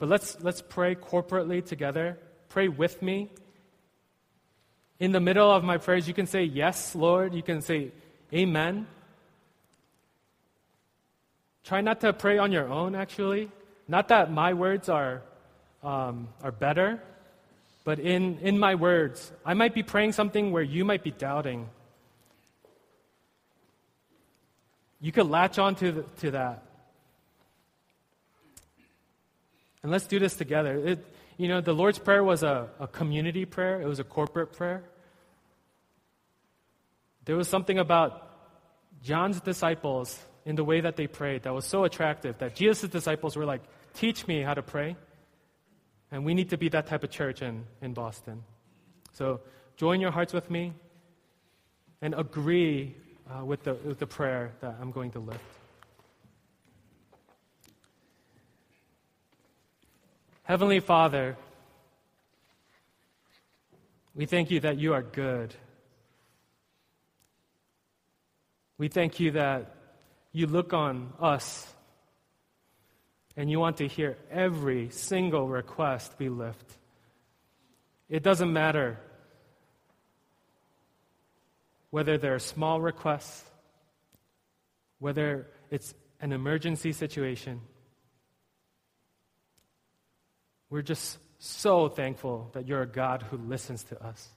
but 0.00 0.08
let's, 0.08 0.36
let's 0.40 0.60
pray 0.60 0.96
corporately 0.96 1.64
together. 1.64 2.18
Pray 2.48 2.66
with 2.66 3.00
me. 3.02 3.30
In 4.98 5.12
the 5.12 5.20
middle 5.20 5.48
of 5.48 5.62
my 5.62 5.78
prayers, 5.78 6.08
you 6.08 6.12
can 6.12 6.26
say, 6.26 6.42
Yes, 6.42 6.96
Lord. 6.96 7.36
You 7.36 7.42
can 7.44 7.62
say, 7.62 7.92
Amen. 8.34 8.88
Try 11.62 11.82
not 11.82 12.00
to 12.00 12.12
pray 12.12 12.36
on 12.38 12.50
your 12.50 12.68
own, 12.68 12.96
actually. 12.96 13.48
Not 13.86 14.08
that 14.08 14.28
my 14.28 14.54
words 14.54 14.88
are, 14.88 15.22
um, 15.84 16.26
are 16.42 16.50
better, 16.50 17.00
but 17.84 18.00
in, 18.00 18.38
in 18.40 18.58
my 18.58 18.74
words, 18.74 19.30
I 19.46 19.54
might 19.54 19.72
be 19.72 19.84
praying 19.84 20.14
something 20.14 20.50
where 20.50 20.64
you 20.64 20.84
might 20.84 21.04
be 21.04 21.12
doubting. 21.12 21.68
You 25.00 25.12
could 25.12 25.28
latch 25.28 25.58
on 25.58 25.74
to, 25.76 25.92
the, 25.92 26.02
to 26.20 26.30
that. 26.32 26.62
And 29.82 29.92
let's 29.92 30.06
do 30.06 30.18
this 30.18 30.34
together. 30.34 30.76
It, 30.76 31.06
you 31.36 31.48
know, 31.48 31.60
the 31.60 31.72
Lord's 31.72 31.98
Prayer 31.98 32.24
was 32.24 32.42
a, 32.42 32.68
a 32.80 32.88
community 32.88 33.44
prayer, 33.44 33.80
it 33.80 33.86
was 33.86 34.00
a 34.00 34.04
corporate 34.04 34.52
prayer. 34.52 34.82
There 37.24 37.36
was 37.36 37.48
something 37.48 37.78
about 37.78 38.26
John's 39.02 39.40
disciples 39.40 40.18
in 40.44 40.56
the 40.56 40.64
way 40.64 40.80
that 40.80 40.96
they 40.96 41.06
prayed 41.06 41.42
that 41.42 41.54
was 41.54 41.66
so 41.66 41.84
attractive 41.84 42.38
that 42.38 42.56
Jesus' 42.56 42.90
disciples 42.90 43.36
were 43.36 43.44
like, 43.44 43.62
Teach 43.94 44.26
me 44.26 44.42
how 44.42 44.54
to 44.54 44.62
pray. 44.62 44.96
And 46.10 46.24
we 46.24 46.34
need 46.34 46.50
to 46.50 46.56
be 46.56 46.68
that 46.70 46.86
type 46.86 47.04
of 47.04 47.10
church 47.10 47.42
in, 47.42 47.64
in 47.82 47.92
Boston. 47.92 48.44
So 49.12 49.40
join 49.76 50.00
your 50.00 50.10
hearts 50.10 50.32
with 50.32 50.50
me 50.50 50.72
and 52.00 52.14
agree 52.14 52.96
uh, 53.30 53.44
with, 53.44 53.62
the, 53.64 53.74
with 53.74 53.98
the 53.98 54.06
prayer 54.06 54.52
that 54.60 54.76
I'm 54.80 54.90
going 54.90 55.10
to 55.12 55.18
lift. 55.18 55.40
Heavenly 60.42 60.80
Father, 60.80 61.36
we 64.14 64.24
thank 64.26 64.50
you 64.50 64.60
that 64.60 64.78
you 64.78 64.94
are 64.94 65.02
good. 65.02 65.54
We 68.78 68.88
thank 68.88 69.20
you 69.20 69.32
that 69.32 69.74
you 70.32 70.46
look 70.46 70.72
on 70.72 71.12
us 71.20 71.66
and 73.36 73.50
you 73.50 73.60
want 73.60 73.76
to 73.76 73.86
hear 73.86 74.16
every 74.30 74.88
single 74.90 75.48
request 75.48 76.12
we 76.18 76.28
lift. 76.28 76.78
It 78.08 78.22
doesn't 78.22 78.52
matter 78.52 78.98
whether 81.90 82.18
they're 82.18 82.38
small 82.38 82.80
requests, 82.80 83.44
whether 84.98 85.48
it's 85.70 85.94
an 86.20 86.32
emergency 86.32 86.92
situation. 86.92 87.60
We're 90.70 90.82
just 90.82 91.18
so 91.38 91.88
thankful 91.88 92.50
that 92.52 92.66
you're 92.66 92.82
a 92.82 92.86
God 92.86 93.22
who 93.22 93.36
listens 93.36 93.84
to 93.84 94.04
us. 94.04 94.28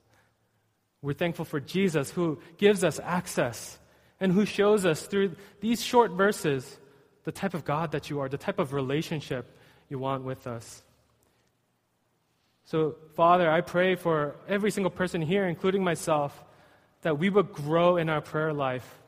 We're 1.02 1.14
thankful 1.14 1.45
for 1.45 1.60
Jesus 1.60 2.12
who 2.12 2.39
gives 2.58 2.84
us 2.84 2.99
access 3.04 3.80
and 4.20 4.32
who 4.32 4.45
shows 4.45 4.86
us 4.86 5.02
through 5.08 5.36
these 5.60 5.84
short 5.84 6.12
verses 6.12 6.78
the 7.24 7.32
type 7.32 7.54
of 7.54 7.66
God 7.66 7.91
that 7.91 8.10
you 8.10 8.20
are, 8.20 8.30
the 8.30 8.38
type 8.38 8.60
of 8.60 8.74
relationship 8.74 9.58
you 9.89 9.97
want 9.97 10.24
with 10.24 10.47
us. 10.47 10.84
So, 12.66 12.95
Father, 13.16 13.49
I 13.49 13.62
pray 13.62 13.95
for 13.95 14.36
every 14.47 14.72
single 14.72 14.91
person 14.91 15.22
here, 15.22 15.47
including 15.47 15.84
myself, 15.84 16.43
that 17.02 17.18
we 17.18 17.30
would 17.30 17.54
grow 17.54 17.97
in 17.97 18.10
our 18.10 18.22
prayer 18.22 18.54
life. 18.54 18.99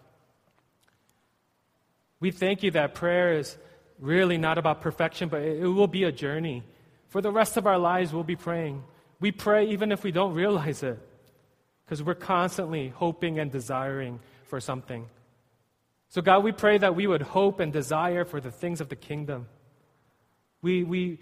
We 2.19 2.31
thank 2.31 2.63
you 2.63 2.71
that 2.71 2.95
prayer 2.95 3.33
is 3.33 3.57
really 3.99 4.37
not 4.37 4.57
about 4.57 4.81
perfection, 4.81 5.29
but 5.29 5.41
it 5.41 5.67
will 5.67 5.87
be 5.87 6.03
a 6.03 6.11
journey. 6.11 6.63
For 7.09 7.21
the 7.21 7.31
rest 7.31 7.57
of 7.57 7.67
our 7.67 7.77
lives, 7.77 8.13
we'll 8.13 8.23
be 8.23 8.35
praying. 8.35 8.83
We 9.19 9.31
pray 9.31 9.67
even 9.67 9.91
if 9.91 10.03
we 10.03 10.11
don't 10.11 10.33
realize 10.43 10.83
it, 10.83 10.99
because 11.85 12.01
we're 12.01 12.15
constantly 12.15 12.89
hoping 12.89 13.39
and 13.39 13.51
desiring 13.51 14.19
for 14.45 14.59
something. 14.59 15.07
So, 16.09 16.21
God, 16.21 16.43
we 16.43 16.51
pray 16.51 16.77
that 16.77 16.95
we 16.95 17.07
would 17.07 17.21
hope 17.21 17.59
and 17.59 17.73
desire 17.73 18.23
for 18.23 18.39
the 18.39 18.51
things 18.51 18.81
of 18.81 18.89
the 18.89 18.95
kingdom. 18.95 19.47
We, 20.61 20.83
we, 20.83 21.19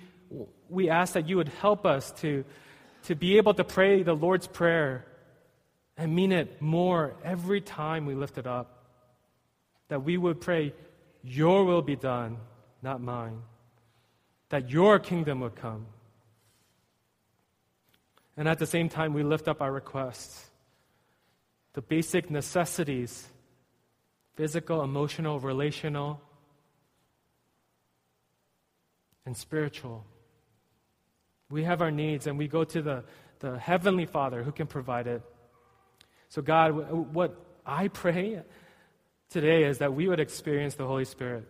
we 0.70 0.90
ask 0.90 1.14
that 1.14 1.28
you 1.28 1.38
would 1.38 1.48
help 1.48 1.86
us 1.86 2.12
to, 2.22 2.44
to 3.04 3.16
be 3.16 3.38
able 3.38 3.54
to 3.54 3.64
pray 3.64 4.04
the 4.04 4.14
Lord's 4.14 4.48
Prayer 4.48 5.06
and 6.02 6.16
mean 6.16 6.32
it 6.32 6.62
more 6.62 7.16
every 7.24 7.62
time 7.62 8.06
we 8.06 8.16
lift 8.16 8.38
it 8.38 8.48
up. 8.48 8.68
That 9.88 10.04
we 10.04 10.18
would 10.18 10.42
pray, 10.42 10.74
Your 11.24 11.66
will 11.66 11.82
be 11.82 11.96
done, 11.96 12.38
not 12.82 13.02
mine 13.02 13.42
that 14.52 14.70
your 14.70 15.00
kingdom 15.00 15.40
would 15.40 15.56
come. 15.56 15.88
And 18.38 18.48
at 18.48 18.60
the 18.60 18.66
same 18.66 18.90
time, 18.90 19.14
we 19.14 19.24
lift 19.24 19.48
up 19.48 19.62
our 19.62 19.72
requests 19.72 20.50
the 21.74 21.82
basic 21.82 22.30
necessities 22.30 23.28
physical, 24.36 24.82
emotional, 24.82 25.40
relational, 25.40 26.22
and 29.26 29.36
spiritual. 29.36 30.06
We 31.50 31.64
have 31.64 31.82
our 31.82 31.92
needs, 31.92 32.28
and 32.28 32.38
we 32.38 32.48
go 32.48 32.64
to 32.64 32.82
the, 32.82 33.04
the 33.40 33.60
Heavenly 33.60 34.06
Father 34.06 34.42
who 34.42 34.52
can 34.52 34.68
provide 34.68 35.08
it. 35.08 35.22
So, 36.32 36.42
God, 36.42 37.14
what 37.14 37.36
I 37.66 37.90
pray 37.90 38.42
today 39.32 39.66
is 39.66 39.80
that 39.80 39.94
we 39.94 40.08
would 40.08 40.22
experience 40.22 40.76
the 40.76 40.88
Holy 40.88 41.04
Spirit. 41.04 41.46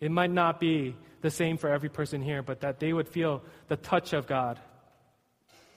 It 0.00 0.10
might 0.10 0.30
not 0.30 0.58
be 0.58 0.96
the 1.20 1.30
same 1.30 1.58
for 1.58 1.68
every 1.68 1.90
person 1.90 2.22
here, 2.22 2.42
but 2.42 2.62
that 2.62 2.80
they 2.80 2.94
would 2.94 3.10
feel 3.10 3.42
the 3.68 3.76
touch 3.76 4.14
of 4.14 4.26
God 4.26 4.58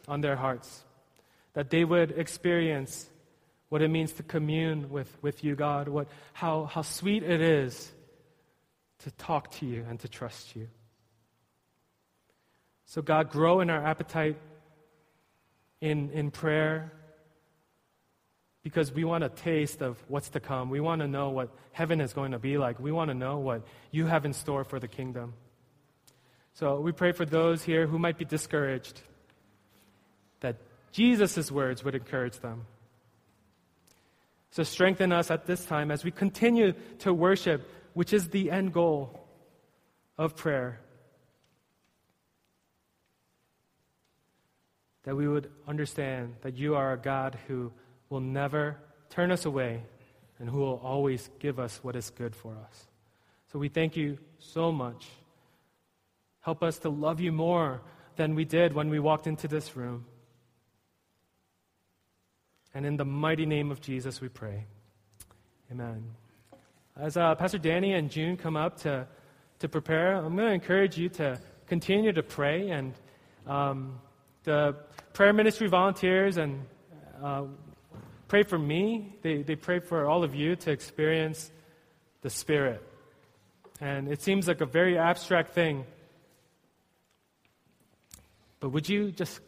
on 0.08 0.22
their 0.22 0.38
hearts. 0.38 0.86
That 1.52 1.70
they 1.70 1.84
would 1.84 2.12
experience 2.12 3.10
what 3.68 3.82
it 3.82 3.90
means 3.90 4.14
to 4.14 4.24
commune 4.24 4.90
with, 4.90 5.14
with 5.22 5.44
you, 5.44 5.58
God, 5.58 5.90
what, 5.90 6.08
how, 6.32 6.64
how 6.64 6.84
sweet 6.84 7.24
it 7.24 7.42
is 7.42 7.92
to 9.00 9.12
talk 9.12 9.52
to 9.56 9.66
you 9.66 9.86
and 9.90 10.00
to 10.00 10.08
trust 10.08 10.56
you. 10.56 10.70
So, 12.86 13.02
God, 13.02 13.32
grow 13.32 13.60
in 13.60 13.70
our 13.70 13.86
appetite 13.86 14.38
in, 15.82 16.10
in 16.12 16.32
prayer 16.32 16.94
because 18.68 18.92
we 18.92 19.06
want 19.06 19.24
a 19.24 19.30
taste 19.30 19.82
of 19.82 19.98
what's 20.10 20.32
to 20.32 20.42
come. 20.42 20.70
We 20.70 20.82
want 20.82 21.00
to 21.00 21.08
know 21.08 21.30
what 21.30 21.56
heaven 21.72 22.02
is 22.02 22.12
going 22.12 22.34
to 22.34 22.38
be 22.38 22.58
like. 22.58 22.82
We 22.82 22.92
want 22.92 23.10
to 23.10 23.14
know 23.14 23.38
what 23.38 23.62
you 23.92 24.08
have 24.08 24.26
in 24.26 24.34
store 24.34 24.66
for 24.66 24.78
the 24.78 24.90
kingdom. 24.90 25.36
So 26.56 26.82
we 26.82 26.92
pray 26.92 27.14
for 27.14 27.24
those 27.24 27.64
here 27.64 27.88
who 27.88 27.98
might 27.98 28.18
be 28.18 28.26
discouraged 28.26 29.00
that 30.42 30.58
Jesus' 30.92 31.50
words 31.50 31.82
would 31.86 31.96
encourage 31.96 32.40
them. 32.40 32.66
So 34.52 34.64
strengthen 34.64 35.14
us 35.14 35.32
at 35.32 35.46
this 35.46 35.64
time 35.64 35.90
as 35.90 36.04
we 36.04 36.12
continue 36.12 36.74
to 37.00 37.14
worship, 37.14 37.70
which 37.94 38.12
is 38.12 38.28
the 38.28 38.52
end 38.52 38.74
goal 38.74 39.18
of 40.18 40.36
prayer. 40.36 40.82
That 45.04 45.16
we 45.16 45.26
would 45.26 45.50
understand 45.66 46.36
that 46.42 46.58
you 46.58 46.76
are 46.76 46.92
a 46.92 46.98
God 46.98 47.38
who 47.48 47.72
will 48.10 48.22
never 48.22 48.78
turn 49.10 49.32
us 49.32 49.46
away 49.46 49.84
and 50.40 50.50
who 50.50 50.60
will 50.60 50.80
always 50.84 51.30
give 51.40 51.60
us 51.60 51.80
what 51.84 51.96
is 51.96 52.10
good 52.10 52.36
for 52.36 52.56
us. 52.70 52.88
So 53.52 53.60
we 53.60 53.70
thank 53.70 53.96
you 53.96 54.18
so 54.40 54.72
much. 54.72 55.08
Help 56.42 56.64
us 56.64 56.80
to 56.80 56.90
love 56.90 57.20
you 57.20 57.32
more 57.32 57.82
than 58.16 58.36
we 58.36 58.46
did 58.46 58.74
when 58.74 58.90
we 58.90 59.00
walked 59.00 59.28
into 59.28 59.48
this 59.48 59.76
room. 59.76 60.06
And 62.74 62.86
in 62.86 62.98
the 62.98 63.06
mighty 63.06 63.46
name 63.46 63.72
of 63.72 63.82
Jesus, 63.82 64.22
we 64.22 64.30
pray. 64.30 64.66
Amen. 65.72 66.04
As 66.96 67.18
uh, 67.18 67.36
Pastor 67.36 67.58
Danny 67.58 67.94
and 67.94 68.10
June 68.10 68.38
come 68.38 68.56
up 68.56 68.80
to, 68.82 69.08
to 69.60 69.70
prepare, 69.70 70.16
I'm 70.16 70.36
going 70.36 70.48
to 70.48 70.54
encourage 70.54 70.98
you 70.98 71.10
to 71.10 71.40
continue 71.68 72.12
to 72.12 72.24
pray. 72.24 72.70
And 72.70 72.94
um, 73.46 74.00
the 74.44 74.76
prayer 75.14 75.34
ministry 75.34 75.68
volunteers 75.68 76.38
and 76.38 76.66
uh, 77.24 77.44
pray 78.28 78.44
for 78.44 78.58
me, 78.58 79.18
they, 79.22 79.42
they 79.42 79.56
pray 79.56 79.80
for 79.80 80.08
all 80.08 80.24
of 80.24 80.36
you 80.36 80.56
to 80.58 80.72
experience 80.72 81.52
the 82.22 82.30
Spirit. 82.30 82.84
And 83.80 84.08
it 84.08 84.22
seems 84.22 84.48
like 84.48 84.62
a 84.62 84.66
very 84.66 84.98
abstract 84.98 85.54
thing. 85.54 85.86
But 88.60 88.70
would 88.70 88.90
you 88.90 89.12
just 89.12 89.40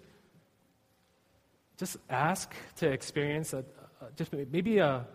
just 1.78 1.98
ask 2.10 2.54
to 2.76 2.92
experience 2.92 3.54
a, 3.54 3.60
a, 4.02 4.12
just 4.18 4.34
maybe 4.34 4.80
a, 4.80 5.08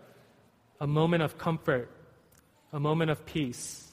a 0.79 0.87
moment 0.87 1.21
of 1.21 1.37
comfort, 1.37 1.91
a 2.73 2.79
moment 2.79 3.11
of 3.11 3.23
peace, 3.25 3.85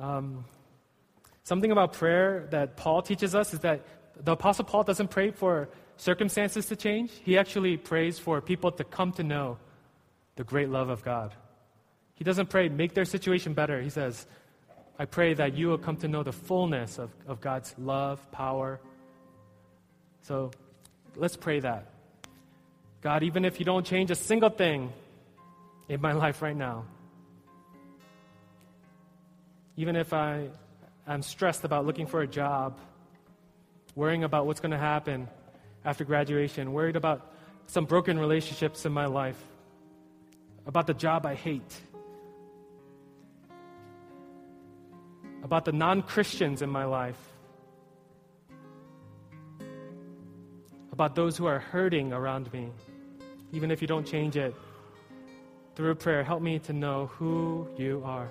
Um, 0.00 0.46
something 1.44 1.70
about 1.70 1.92
prayer 1.92 2.46
that 2.50 2.76
Paul 2.76 3.02
teaches 3.02 3.34
us 3.34 3.52
is 3.52 3.60
that 3.60 3.84
the 4.24 4.32
Apostle 4.32 4.64
Paul 4.64 4.82
doesn't 4.82 5.10
pray 5.10 5.30
for 5.30 5.68
circumstances 6.00 6.66
to 6.66 6.76
change, 6.76 7.10
he 7.24 7.36
actually 7.36 7.76
prays 7.76 8.18
for 8.18 8.40
people 8.40 8.72
to 8.72 8.84
come 8.84 9.12
to 9.12 9.22
know 9.22 9.58
the 10.36 10.44
great 10.44 10.70
love 10.70 10.88
of 10.88 11.04
God. 11.04 11.34
He 12.14 12.24
doesn't 12.24 12.48
pray, 12.48 12.68
make 12.68 12.94
their 12.94 13.04
situation 13.04 13.52
better. 13.52 13.80
He 13.80 13.90
says, 13.90 14.26
I 14.98 15.04
pray 15.04 15.34
that 15.34 15.56
you 15.56 15.68
will 15.68 15.78
come 15.78 15.96
to 15.98 16.08
know 16.08 16.22
the 16.22 16.32
fullness 16.32 16.98
of, 16.98 17.10
of 17.26 17.40
God's 17.40 17.74
love, 17.78 18.18
power. 18.32 18.80
So 20.22 20.50
let's 21.16 21.36
pray 21.36 21.60
that. 21.60 21.86
God, 23.02 23.22
even 23.22 23.44
if 23.44 23.58
you 23.58 23.66
don't 23.66 23.84
change 23.84 24.10
a 24.10 24.14
single 24.14 24.50
thing 24.50 24.92
in 25.88 26.00
my 26.00 26.12
life 26.24 26.40
right 26.40 26.56
now, 26.56 26.84
even 29.76 29.96
if 29.96 30.12
I 30.12 30.48
am 31.06 31.22
stressed 31.22 31.64
about 31.64 31.86
looking 31.86 32.06
for 32.06 32.20
a 32.22 32.26
job, 32.26 32.78
worrying 33.94 34.24
about 34.24 34.46
what's 34.46 34.60
going 34.60 34.72
to 34.72 34.78
happen 34.78 35.28
after 35.84 36.04
graduation, 36.04 36.72
worried 36.72 36.96
about 36.96 37.32
some 37.66 37.84
broken 37.84 38.18
relationships 38.18 38.84
in 38.84 38.92
my 38.92 39.06
life, 39.06 39.42
about 40.66 40.86
the 40.86 40.94
job 40.94 41.24
I 41.24 41.34
hate, 41.34 41.74
about 45.42 45.64
the 45.64 45.72
non 45.72 46.02
Christians 46.02 46.62
in 46.62 46.68
my 46.68 46.84
life, 46.84 47.18
about 50.92 51.14
those 51.14 51.36
who 51.36 51.46
are 51.46 51.58
hurting 51.58 52.12
around 52.12 52.52
me, 52.52 52.70
even 53.52 53.70
if 53.70 53.80
you 53.80 53.88
don't 53.88 54.06
change 54.06 54.36
it. 54.36 54.54
Through 55.76 55.94
prayer, 55.94 56.22
help 56.22 56.42
me 56.42 56.58
to 56.60 56.72
know 56.72 57.06
who 57.06 57.66
you 57.78 58.02
are. 58.04 58.28